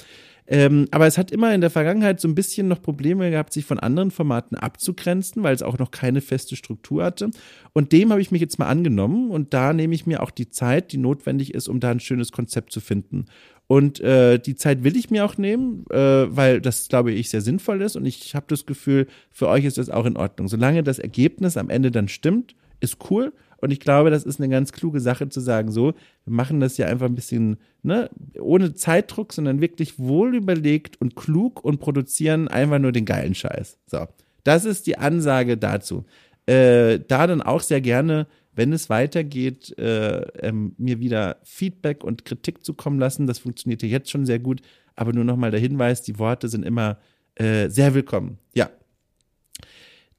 Ähm, 0.47 0.89
aber 0.91 1.07
es 1.07 1.17
hat 1.17 1.31
immer 1.31 1.55
in 1.55 1.61
der 1.61 1.69
Vergangenheit 1.69 2.19
so 2.19 2.27
ein 2.27 2.35
bisschen 2.35 2.67
noch 2.67 2.81
Probleme 2.81 3.31
gehabt, 3.31 3.53
sich 3.53 3.63
von 3.63 3.79
anderen 3.79 4.11
Formaten 4.11 4.57
abzugrenzen, 4.57 5.43
weil 5.43 5.55
es 5.55 5.63
auch 5.63 5.77
noch 5.77 5.91
keine 5.91 6.19
feste 6.19 6.57
Struktur 6.57 7.05
hatte. 7.05 7.31
Und 7.71 7.93
dem 7.93 8.11
habe 8.11 8.19
ich 8.19 8.31
mich 8.31 8.41
jetzt 8.41 8.59
mal 8.59 8.67
angenommen 8.67 9.31
und 9.31 9.53
da 9.53 9.71
nehme 9.71 9.95
ich 9.95 10.05
mir 10.05 10.21
auch 10.21 10.31
die 10.31 10.49
Zeit, 10.49 10.91
die 10.91 10.97
notwendig 10.97 11.53
ist, 11.53 11.69
um 11.69 11.79
da 11.79 11.89
ein 11.91 12.01
schönes 12.01 12.33
Konzept 12.33 12.73
zu 12.73 12.81
finden. 12.81 13.27
Und 13.71 14.01
äh, 14.01 14.37
die 14.37 14.57
Zeit 14.57 14.83
will 14.83 14.97
ich 14.97 15.11
mir 15.11 15.23
auch 15.23 15.37
nehmen, 15.37 15.85
äh, 15.91 15.95
weil 15.95 16.59
das, 16.59 16.89
glaube 16.89 17.13
ich, 17.13 17.29
sehr 17.29 17.39
sinnvoll 17.39 17.81
ist. 17.81 17.95
Und 17.95 18.05
ich 18.05 18.35
habe 18.35 18.45
das 18.49 18.65
Gefühl, 18.65 19.07
für 19.31 19.47
euch 19.47 19.63
ist 19.63 19.77
das 19.77 19.89
auch 19.89 20.05
in 20.05 20.17
Ordnung. 20.17 20.49
Solange 20.49 20.83
das 20.83 20.99
Ergebnis 20.99 21.55
am 21.55 21.69
Ende 21.69 21.89
dann 21.89 22.09
stimmt, 22.09 22.53
ist 22.81 22.97
cool. 23.09 23.31
Und 23.61 23.71
ich 23.71 23.79
glaube, 23.79 24.09
das 24.09 24.25
ist 24.25 24.41
eine 24.41 24.49
ganz 24.49 24.73
kluge 24.73 24.99
Sache 24.99 25.29
zu 25.29 25.39
sagen, 25.39 25.71
so, 25.71 25.93
wir 26.25 26.33
machen 26.33 26.59
das 26.59 26.75
ja 26.75 26.87
einfach 26.87 27.05
ein 27.05 27.15
bisschen, 27.15 27.59
ne, 27.81 28.09
ohne 28.41 28.73
Zeitdruck, 28.73 29.31
sondern 29.31 29.61
wirklich 29.61 29.97
wohl 29.97 30.35
überlegt 30.35 30.99
und 30.99 31.15
klug 31.15 31.63
und 31.63 31.79
produzieren 31.79 32.49
einfach 32.49 32.79
nur 32.79 32.91
den 32.91 33.05
geilen 33.05 33.35
Scheiß. 33.35 33.77
So. 33.85 34.05
Das 34.43 34.65
ist 34.65 34.85
die 34.85 34.97
Ansage 34.97 35.55
dazu. 35.55 36.03
Äh, 36.45 36.99
da 37.07 37.25
dann 37.25 37.41
auch 37.41 37.61
sehr 37.61 37.79
gerne 37.79 38.27
wenn 38.53 38.73
es 38.73 38.89
weitergeht, 38.89 39.77
äh, 39.77 40.21
ähm, 40.39 40.75
mir 40.77 40.99
wieder 40.99 41.37
Feedback 41.43 42.03
und 42.03 42.25
Kritik 42.25 42.63
zukommen 42.63 42.99
lassen. 42.99 43.27
Das 43.27 43.39
funktioniert 43.39 43.81
ja 43.81 43.89
jetzt 43.89 44.09
schon 44.09 44.25
sehr 44.25 44.39
gut. 44.39 44.61
Aber 44.95 45.13
nur 45.13 45.23
nochmal 45.23 45.51
der 45.51 45.59
Hinweis, 45.59 46.01
die 46.01 46.19
Worte 46.19 46.49
sind 46.49 46.65
immer 46.65 46.97
äh, 47.35 47.69
sehr 47.69 47.93
willkommen. 47.93 48.37
Ja. 48.53 48.69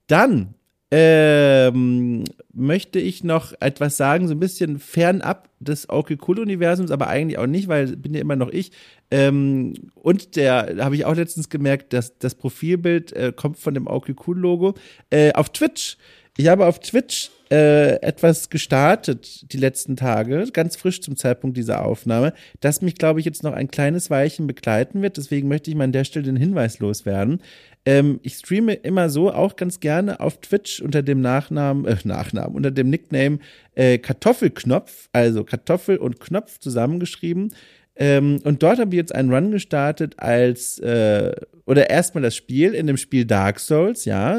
Dann 0.06 0.54
ähm, 0.94 2.24
möchte 2.52 2.98
ich 2.98 3.24
noch 3.24 3.54
etwas 3.60 3.96
sagen, 3.96 4.28
so 4.28 4.34
ein 4.34 4.40
bisschen 4.40 4.78
fernab 4.78 5.48
des 5.58 5.88
Okay 5.88 6.18
Cool 6.26 6.40
Universums, 6.40 6.90
aber 6.90 7.06
eigentlich 7.06 7.38
auch 7.38 7.46
nicht, 7.46 7.68
weil 7.68 7.96
bin 7.96 8.12
ja 8.12 8.20
immer 8.20 8.36
noch 8.36 8.50
ich. 8.50 8.72
Ähm, 9.10 9.72
und 9.94 10.36
der 10.36 10.76
habe 10.80 10.94
ich 10.94 11.06
auch 11.06 11.16
letztens 11.16 11.48
gemerkt, 11.48 11.94
dass 11.94 12.18
das 12.18 12.34
Profilbild 12.34 13.12
äh, 13.12 13.32
kommt 13.34 13.58
von 13.58 13.72
dem 13.72 13.86
Okay 13.86 14.14
Cool 14.26 14.38
Logo 14.38 14.74
äh, 15.08 15.32
auf 15.32 15.50
Twitch. 15.50 15.96
Ich 16.38 16.48
habe 16.48 16.66
auf 16.66 16.80
Twitch 16.80 17.30
äh, 17.50 18.00
etwas 18.00 18.48
gestartet 18.48 19.52
die 19.52 19.58
letzten 19.58 19.96
Tage, 19.96 20.46
ganz 20.54 20.76
frisch 20.76 21.02
zum 21.02 21.16
Zeitpunkt 21.16 21.58
dieser 21.58 21.84
Aufnahme, 21.84 22.32
das 22.60 22.80
mich, 22.80 22.94
glaube 22.94 23.20
ich, 23.20 23.26
jetzt 23.26 23.42
noch 23.42 23.52
ein 23.52 23.70
kleines 23.70 24.08
Weilchen 24.08 24.46
begleiten 24.46 25.02
wird. 25.02 25.18
Deswegen 25.18 25.48
möchte 25.48 25.70
ich 25.70 25.76
mal 25.76 25.84
an 25.84 25.92
der 25.92 26.04
Stelle 26.04 26.24
den 26.24 26.36
Hinweis 26.36 26.78
loswerden. 26.78 27.42
Ähm, 27.84 28.18
ich 28.22 28.36
streame 28.36 28.72
immer 28.72 29.10
so 29.10 29.30
auch 29.30 29.56
ganz 29.56 29.80
gerne 29.80 30.20
auf 30.20 30.40
Twitch 30.40 30.80
unter 30.80 31.02
dem 31.02 31.20
Nachnamen, 31.20 31.84
äh, 31.84 31.96
Nachnamen, 32.04 32.56
unter 32.56 32.70
dem 32.70 32.88
Nickname 32.88 33.38
äh, 33.74 33.98
Kartoffelknopf, 33.98 35.10
also 35.12 35.44
Kartoffel 35.44 35.98
und 35.98 36.18
Knopf 36.18 36.58
zusammengeschrieben. 36.60 37.52
Ähm, 37.96 38.40
und 38.44 38.62
dort 38.62 38.78
haben 38.78 38.92
wir 38.92 38.98
jetzt 38.98 39.14
einen 39.14 39.30
Run 39.30 39.50
gestartet 39.50 40.14
als, 40.16 40.78
äh, 40.78 41.34
oder 41.66 41.90
erstmal 41.90 42.22
das 42.22 42.34
Spiel 42.34 42.72
in 42.72 42.86
dem 42.86 42.96
Spiel 42.96 43.26
Dark 43.26 43.60
Souls, 43.60 44.06
ja. 44.06 44.30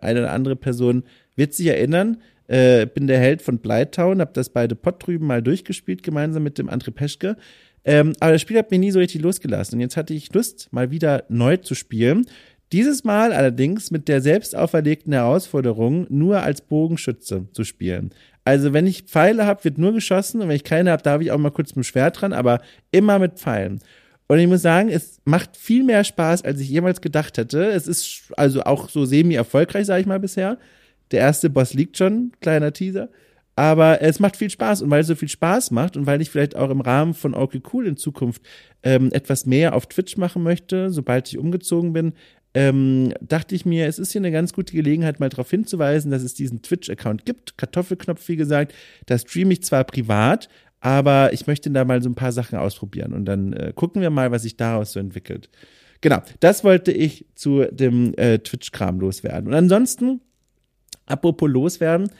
Eine 0.00 0.20
oder 0.20 0.32
andere 0.32 0.54
Person 0.54 1.02
wird 1.40 1.54
sich 1.54 1.66
erinnern. 1.66 2.18
Äh, 2.46 2.86
bin 2.86 3.06
der 3.06 3.18
Held 3.18 3.42
von 3.42 3.58
Blighttown, 3.58 4.20
habe 4.20 4.32
das 4.34 4.50
beide 4.50 4.74
Pott 4.74 5.04
drüben 5.04 5.26
mal 5.26 5.42
durchgespielt, 5.42 6.02
gemeinsam 6.02 6.42
mit 6.42 6.58
dem 6.58 6.68
André 6.68 6.90
Peschke. 6.90 7.36
Ähm, 7.84 8.12
aber 8.20 8.32
das 8.32 8.42
Spiel 8.42 8.58
hat 8.58 8.70
mich 8.70 8.80
nie 8.80 8.90
so 8.90 8.98
richtig 8.98 9.22
losgelassen. 9.22 9.76
Und 9.76 9.80
jetzt 9.80 9.96
hatte 9.96 10.12
ich 10.12 10.32
Lust, 10.34 10.68
mal 10.70 10.90
wieder 10.90 11.24
neu 11.28 11.56
zu 11.56 11.74
spielen. 11.74 12.26
Dieses 12.72 13.04
Mal 13.04 13.32
allerdings 13.32 13.90
mit 13.90 14.06
der 14.06 14.20
selbst 14.20 14.54
auferlegten 14.54 15.12
Herausforderung, 15.12 16.06
nur 16.08 16.42
als 16.42 16.60
Bogenschütze 16.60 17.46
zu 17.52 17.64
spielen. 17.64 18.10
Also 18.44 18.72
wenn 18.72 18.86
ich 18.86 19.04
Pfeile 19.04 19.46
habe, 19.46 19.64
wird 19.64 19.78
nur 19.78 19.92
geschossen 19.92 20.40
und 20.40 20.48
wenn 20.48 20.56
ich 20.56 20.64
keine 20.64 20.90
habe, 20.90 21.02
darf 21.02 21.22
ich 21.22 21.32
auch 21.32 21.38
mal 21.38 21.50
kurz 21.50 21.70
mit 21.70 21.84
dem 21.84 21.88
Schwert 21.88 22.20
dran, 22.20 22.32
aber 22.32 22.60
immer 22.90 23.18
mit 23.18 23.38
Pfeilen. 23.38 23.80
Und 24.28 24.38
ich 24.38 24.46
muss 24.46 24.62
sagen, 24.62 24.88
es 24.88 25.20
macht 25.24 25.56
viel 25.56 25.82
mehr 25.82 26.04
Spaß, 26.04 26.44
als 26.44 26.60
ich 26.60 26.68
jemals 26.68 27.00
gedacht 27.00 27.38
hätte. 27.38 27.64
Es 27.64 27.88
ist 27.88 28.32
also 28.36 28.62
auch 28.62 28.88
so 28.88 29.04
semi-erfolgreich, 29.04 29.86
sage 29.86 30.02
ich 30.02 30.06
mal 30.06 30.20
bisher. 30.20 30.58
Der 31.10 31.20
erste 31.20 31.50
Boss 31.50 31.74
liegt 31.74 31.96
schon, 31.96 32.32
kleiner 32.40 32.72
Teaser. 32.72 33.08
Aber 33.56 34.00
es 34.00 34.20
macht 34.20 34.36
viel 34.36 34.48
Spaß 34.48 34.80
und 34.80 34.90
weil 34.90 35.02
es 35.02 35.06
so 35.06 35.14
viel 35.14 35.28
Spaß 35.28 35.70
macht 35.70 35.96
und 35.96 36.06
weil 36.06 36.22
ich 36.22 36.30
vielleicht 36.30 36.56
auch 36.56 36.70
im 36.70 36.80
Rahmen 36.80 37.14
von 37.14 37.34
Okay 37.34 37.60
Cool 37.72 37.86
in 37.86 37.96
Zukunft 37.96 38.42
ähm, 38.82 39.10
etwas 39.12 39.44
mehr 39.44 39.74
auf 39.74 39.86
Twitch 39.86 40.16
machen 40.16 40.42
möchte, 40.42 40.90
sobald 40.90 41.28
ich 41.28 41.36
umgezogen 41.36 41.92
bin, 41.92 42.14
ähm, 42.54 43.12
dachte 43.20 43.54
ich 43.54 43.64
mir, 43.66 43.86
es 43.86 43.98
ist 43.98 44.12
hier 44.12 44.20
eine 44.20 44.32
ganz 44.32 44.52
gute 44.52 44.74
Gelegenheit, 44.74 45.20
mal 45.20 45.28
darauf 45.28 45.50
hinzuweisen, 45.50 46.10
dass 46.10 46.22
es 46.22 46.34
diesen 46.34 46.62
Twitch-Account 46.62 47.24
gibt. 47.24 47.58
Kartoffelknopf, 47.58 48.26
wie 48.28 48.36
gesagt, 48.36 48.74
da 49.06 49.18
streame 49.18 49.52
ich 49.52 49.62
zwar 49.62 49.84
privat, 49.84 50.48
aber 50.80 51.32
ich 51.32 51.46
möchte 51.46 51.70
da 51.70 51.84
mal 51.84 52.02
so 52.02 52.08
ein 52.08 52.14
paar 52.14 52.32
Sachen 52.32 52.58
ausprobieren 52.58 53.12
und 53.12 53.26
dann 53.26 53.52
äh, 53.52 53.72
gucken 53.74 54.02
wir 54.02 54.10
mal, 54.10 54.30
was 54.30 54.42
sich 54.42 54.56
daraus 54.56 54.92
so 54.92 55.00
entwickelt. 55.00 55.50
Genau, 56.00 56.22
das 56.40 56.64
wollte 56.64 56.92
ich 56.92 57.26
zu 57.34 57.66
dem 57.70 58.14
äh, 58.16 58.38
Twitch-Kram 58.38 58.98
loswerden. 59.00 59.48
Und 59.48 59.54
ansonsten, 59.54 60.22
apropos 61.10 61.48
loswerden, 61.48 62.10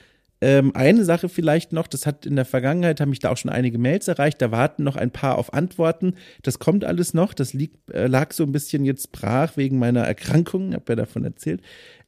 ähm, 0.43 0.75
eine 0.75 1.05
Sache 1.05 1.29
vielleicht 1.29 1.71
noch, 1.71 1.85
das 1.85 2.07
hat 2.07 2.25
in 2.25 2.35
der 2.35 2.45
Vergangenheit, 2.45 2.99
haben 2.99 3.11
mich 3.11 3.19
da 3.19 3.29
auch 3.29 3.37
schon 3.37 3.51
einige 3.51 3.77
Mails 3.77 4.07
erreicht, 4.07 4.41
da 4.41 4.49
warten 4.49 4.83
noch 4.83 4.95
ein 4.95 5.11
paar 5.11 5.37
auf 5.37 5.53
Antworten. 5.53 6.15
Das 6.41 6.57
kommt 6.57 6.83
alles 6.83 7.13
noch, 7.13 7.35
das 7.35 7.53
liegt, 7.53 7.91
äh, 7.91 8.07
lag 8.07 8.33
so 8.33 8.43
ein 8.43 8.51
bisschen 8.51 8.83
jetzt 8.83 9.11
brach 9.11 9.55
wegen 9.55 9.77
meiner 9.77 10.01
Erkrankung, 10.01 10.73
hab 10.73 10.89
ja 10.89 10.95
davon 10.95 11.25
erzählt. 11.25 11.61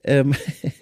Ähm, 0.04 0.34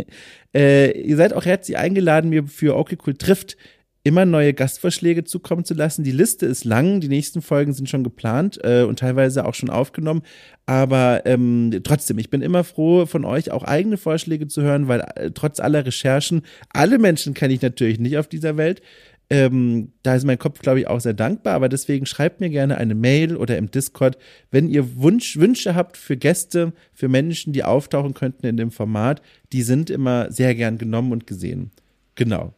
äh, 0.56 0.98
ihr 0.98 1.18
seid 1.18 1.34
auch 1.34 1.44
herzlich 1.44 1.78
eingeladen, 1.78 2.30
mir 2.30 2.48
für 2.48 2.78
Okay 2.78 2.96
trifft 3.18 3.58
immer 4.04 4.26
neue 4.26 4.54
Gastvorschläge 4.54 5.24
zukommen 5.24 5.64
zu 5.64 5.74
lassen. 5.74 6.04
Die 6.04 6.12
Liste 6.12 6.46
ist 6.46 6.66
lang, 6.66 7.02
die 7.02 7.08
nächsten 7.08 7.42
Folgen 7.42 7.74
sind 7.74 7.88
schon 7.88 8.04
geplant 8.04 8.60
äh, 8.64 8.84
und 8.84 9.00
teilweise 9.00 9.46
auch 9.46 9.54
schon 9.54 9.70
aufgenommen. 9.70 10.24
Aber 10.66 11.22
ähm, 11.26 11.82
trotzdem, 11.84 12.18
ich 12.18 12.30
bin 12.30 12.42
immer 12.42 12.64
froh, 12.64 13.06
von 13.06 13.26
euch 13.26 13.52
auch 13.52 13.64
eigene 13.64 13.98
Vorschläge 13.98 14.48
zu 14.48 14.64
hören, 14.64 14.88
weil 14.88 15.02
äh, 15.16 15.32
trotz 15.32 15.60
aller 15.60 15.86
Recherchen, 15.86 16.42
alle 16.70 16.98
Menschen 16.98 17.34
kenne 17.34 17.54
ich 17.54 17.62
natürlich 17.62 18.00
nicht 18.00 18.18
auf 18.18 18.28
dieser 18.28 18.58
Welt. 18.58 18.82
Ähm, 19.30 19.94
da 20.04 20.16
ist 20.16 20.26
mein 20.26 20.40
Kopf, 20.40 20.60
glaube 20.60 20.80
ich, 20.80 20.88
auch 20.88 21.00
sehr 21.00 21.14
dankbar. 21.14 21.54
Aber 21.54 21.70
deswegen 21.70 22.08
schreibt 22.08 22.42
mir 22.42 22.50
gerne 22.50 22.78
eine 22.78 22.96
Mail 22.96 23.38
oder 23.38 23.58
im 23.58 23.70
Discord, 23.70 24.18
wenn 24.50 24.68
ihr 24.68 24.98
Wunsch, 24.98 25.38
Wünsche 25.38 25.76
habt 25.76 25.96
für 25.96 26.18
Gäste, 26.18 26.74
für 26.94 27.08
Menschen, 27.08 27.54
die 27.54 27.64
auftauchen 27.64 28.16
könnten 28.16 28.48
in 28.48 28.58
dem 28.58 28.72
Format. 28.72 29.22
Die 29.54 29.62
sind 29.62 29.92
immer 29.92 30.32
sehr 30.32 30.56
gern 30.56 30.80
genommen 30.80 31.12
und 31.12 31.28
gesehen. 31.28 31.72
Genau 32.16 32.54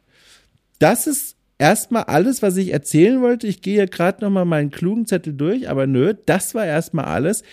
das 0.84 1.08
ist 1.08 1.38
erstmal 1.58 2.04
alles, 2.04 2.42
was 2.42 2.58
ich 2.58 2.74
erzählen 2.74 3.22
wollte. 3.22 3.48
Ich 3.48 3.62
gehe 3.62 3.88
gerade 3.88 4.22
nochmal 4.22 4.44
meinen 4.44 4.70
klugen 4.70 5.06
Zettel 5.06 5.34
durch, 5.34 5.70
aber 5.70 5.88
nö, 5.88 6.14
das 6.26 6.54
war 6.56 6.66
erstmal 6.66 7.06
alles. 7.06 7.44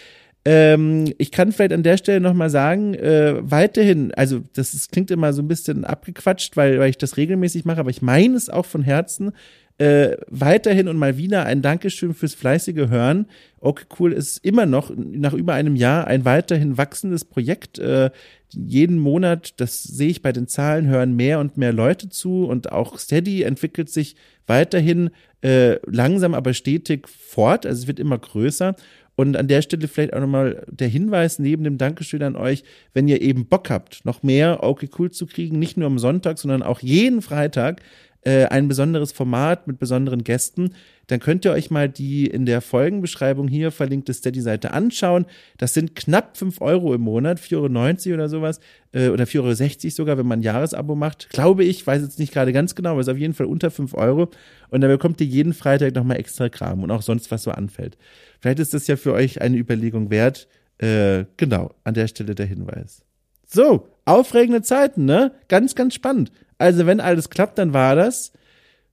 Ähm, 0.44 1.12
ich 1.18 1.30
kann 1.30 1.52
vielleicht 1.52 1.72
an 1.72 1.82
der 1.82 1.98
Stelle 1.98 2.20
nochmal 2.20 2.48
sagen, 2.48 2.94
äh, 2.94 3.34
weiterhin, 3.42 4.12
also 4.14 4.40
das 4.54 4.72
ist, 4.72 4.90
klingt 4.90 5.10
immer 5.10 5.32
so 5.32 5.42
ein 5.42 5.48
bisschen 5.48 5.84
abgequatscht, 5.84 6.56
weil, 6.56 6.78
weil 6.78 6.90
ich 6.90 6.98
das 6.98 7.16
regelmäßig 7.18 7.64
mache, 7.66 7.80
aber 7.80 7.90
ich 7.90 8.00
meine 8.00 8.36
es 8.36 8.48
auch 8.48 8.64
von 8.64 8.82
Herzen. 8.82 9.32
Äh, 9.76 10.18
weiterhin 10.28 10.88
und 10.88 10.98
mal 10.98 11.16
wieder 11.16 11.46
ein 11.46 11.62
Dankeschön 11.62 12.12
fürs 12.12 12.34
fleißige 12.34 12.90
Hören. 12.90 13.26
Okay, 13.60 13.86
cool 13.98 14.12
ist 14.12 14.44
immer 14.44 14.66
noch 14.66 14.92
nach 14.94 15.32
über 15.32 15.54
einem 15.54 15.74
Jahr 15.74 16.06
ein 16.06 16.26
weiterhin 16.26 16.76
wachsendes 16.76 17.24
Projekt. 17.24 17.78
Äh, 17.78 18.10
jeden 18.50 18.98
Monat, 18.98 19.58
das 19.58 19.82
sehe 19.82 20.10
ich 20.10 20.20
bei 20.20 20.32
den 20.32 20.48
Zahlen, 20.48 20.86
hören 20.86 21.16
mehr 21.16 21.38
und 21.38 21.56
mehr 21.56 21.72
Leute 21.72 22.10
zu 22.10 22.44
und 22.44 22.72
auch 22.72 22.98
Steady 22.98 23.42
entwickelt 23.42 23.88
sich 23.88 24.16
weiterhin 24.46 25.10
äh, 25.42 25.78
langsam, 25.86 26.34
aber 26.34 26.52
stetig 26.52 27.08
fort. 27.08 27.64
Also 27.64 27.82
es 27.82 27.86
wird 27.86 28.00
immer 28.00 28.18
größer. 28.18 28.76
Und 29.20 29.36
an 29.36 29.48
der 29.48 29.60
Stelle 29.60 29.86
vielleicht 29.86 30.14
auch 30.14 30.20
nochmal 30.20 30.64
der 30.70 30.88
Hinweis 30.88 31.38
neben 31.38 31.62
dem 31.62 31.76
Dankeschön 31.76 32.22
an 32.22 32.36
euch, 32.36 32.64
wenn 32.94 33.06
ihr 33.06 33.20
eben 33.20 33.44
Bock 33.44 33.68
habt, 33.68 34.02
noch 34.06 34.22
mehr 34.22 34.62
Okay 34.62 34.88
Cool 34.98 35.10
zu 35.10 35.26
kriegen, 35.26 35.58
nicht 35.58 35.76
nur 35.76 35.88
am 35.88 35.98
Sonntag, 35.98 36.38
sondern 36.38 36.62
auch 36.62 36.80
jeden 36.80 37.20
Freitag, 37.20 37.82
äh, 38.22 38.44
ein 38.46 38.68
besonderes 38.68 39.12
Format 39.12 39.66
mit 39.66 39.78
besonderen 39.78 40.24
Gästen, 40.24 40.74
dann 41.06 41.20
könnt 41.20 41.44
ihr 41.44 41.52
euch 41.52 41.70
mal 41.70 41.88
die 41.88 42.26
in 42.26 42.46
der 42.46 42.60
Folgenbeschreibung 42.60 43.48
hier 43.48 43.72
verlinkte 43.72 44.14
Steady-Seite 44.14 44.72
anschauen. 44.72 45.26
Das 45.58 45.74
sind 45.74 45.96
knapp 45.96 46.36
5 46.36 46.60
Euro 46.60 46.94
im 46.94 47.00
Monat, 47.00 47.40
4,90 47.40 48.06
Euro 48.06 48.14
oder 48.14 48.28
sowas, 48.28 48.60
äh, 48.92 49.08
oder 49.08 49.24
4,60 49.24 49.84
Euro 49.84 49.90
sogar, 49.90 50.18
wenn 50.18 50.26
man 50.26 50.40
ein 50.40 50.42
Jahresabo 50.42 50.94
macht. 50.94 51.28
Glaube 51.30 51.64
ich, 51.64 51.86
weiß 51.86 52.02
jetzt 52.02 52.18
nicht 52.18 52.32
gerade 52.32 52.52
ganz 52.52 52.74
genau, 52.74 52.90
aber 52.90 53.00
ist 53.00 53.08
auf 53.08 53.18
jeden 53.18 53.34
Fall 53.34 53.46
unter 53.46 53.70
5 53.70 53.94
Euro. 53.94 54.30
Und 54.68 54.82
dann 54.82 54.90
bekommt 54.90 55.20
ihr 55.20 55.26
jeden 55.26 55.52
Freitag 55.52 55.94
nochmal 55.94 56.18
extra 56.18 56.48
Kram 56.48 56.82
und 56.82 56.90
auch 56.90 57.02
sonst, 57.02 57.30
was 57.30 57.42
so 57.42 57.50
anfällt. 57.50 57.96
Vielleicht 58.40 58.60
ist 58.60 58.74
das 58.74 58.86
ja 58.86 58.96
für 58.96 59.12
euch 59.12 59.40
eine 59.40 59.56
Überlegung 59.56 60.10
wert. 60.10 60.46
Äh, 60.78 61.24
genau, 61.36 61.74
an 61.84 61.94
der 61.94 62.06
Stelle 62.06 62.34
der 62.34 62.46
Hinweis. 62.46 63.02
So, 63.46 63.88
aufregende 64.04 64.62
Zeiten, 64.62 65.06
ne? 65.06 65.32
Ganz, 65.48 65.74
ganz 65.74 65.94
spannend. 65.94 66.30
Also, 66.60 66.86
wenn 66.86 67.00
alles 67.00 67.30
klappt, 67.30 67.58
dann 67.58 67.72
war 67.72 67.96
das 67.96 68.32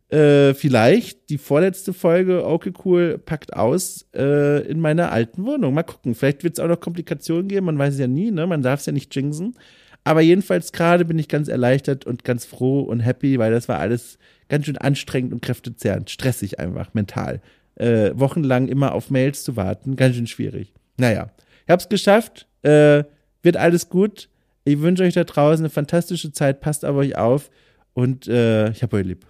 äh, 0.09 0.53
vielleicht 0.53 1.29
die 1.29 1.37
vorletzte 1.37 1.91
Folge 1.91 2.45
Okay 2.45 2.71
Cool 2.85 3.17
packt 3.17 3.53
aus 3.53 4.07
äh, 4.15 4.65
in 4.65 4.79
meiner 4.79 5.11
alten 5.11 5.45
Wohnung. 5.45 5.73
Mal 5.73 5.83
gucken. 5.83 6.15
Vielleicht 6.15 6.45
wird 6.45 6.53
es 6.53 6.63
auch 6.63 6.69
noch 6.69 6.79
Komplikationen 6.79 7.49
geben. 7.49 7.65
Man 7.65 7.77
weiß 7.77 7.95
es 7.95 7.99
ja 7.99 8.07
nie, 8.07 8.31
ne? 8.31 8.47
Man 8.47 8.61
darf 8.61 8.79
es 8.79 8.85
ja 8.85 8.93
nicht 8.93 9.13
jinxen. 9.13 9.55
Aber 10.05 10.21
jedenfalls 10.21 10.71
gerade 10.71 11.03
bin 11.03 11.19
ich 11.19 11.27
ganz 11.27 11.49
erleichtert 11.49 12.05
und 12.05 12.23
ganz 12.23 12.45
froh 12.45 12.79
und 12.83 13.01
happy, 13.01 13.37
weil 13.37 13.51
das 13.51 13.67
war 13.67 13.79
alles 13.79 14.17
ganz 14.47 14.65
schön 14.65 14.77
anstrengend 14.77 15.33
und 15.33 15.41
kräftezehrend. 15.41 16.09
Stressig 16.09 16.57
einfach, 16.59 16.93
mental. 16.93 17.41
Äh, 17.75 18.11
wochenlang 18.13 18.69
immer 18.69 18.93
auf 18.93 19.11
Mails 19.11 19.43
zu 19.43 19.57
warten, 19.57 19.97
ganz 19.97 20.15
schön 20.15 20.27
schwierig. 20.27 20.73
Naja, 20.97 21.31
ich 21.65 21.69
hab's 21.69 21.89
geschafft. 21.89 22.47
Äh, 22.61 23.03
wird 23.43 23.57
alles 23.57 23.89
gut. 23.89 24.29
Ich 24.67 24.81
wünsche 24.81 25.03
euch 25.03 25.13
da 25.13 25.23
draußen 25.23 25.63
eine 25.63 25.69
fantastische 25.69 26.33
Zeit. 26.33 26.59
Passt 26.59 26.83
auf 26.83 26.97
euch 26.97 27.15
auf 27.17 27.49
und 27.93 28.27
äh, 28.27 28.69
ich 28.71 28.83
hab 28.83 28.91
euch 28.91 29.05
lieb. 29.05 29.25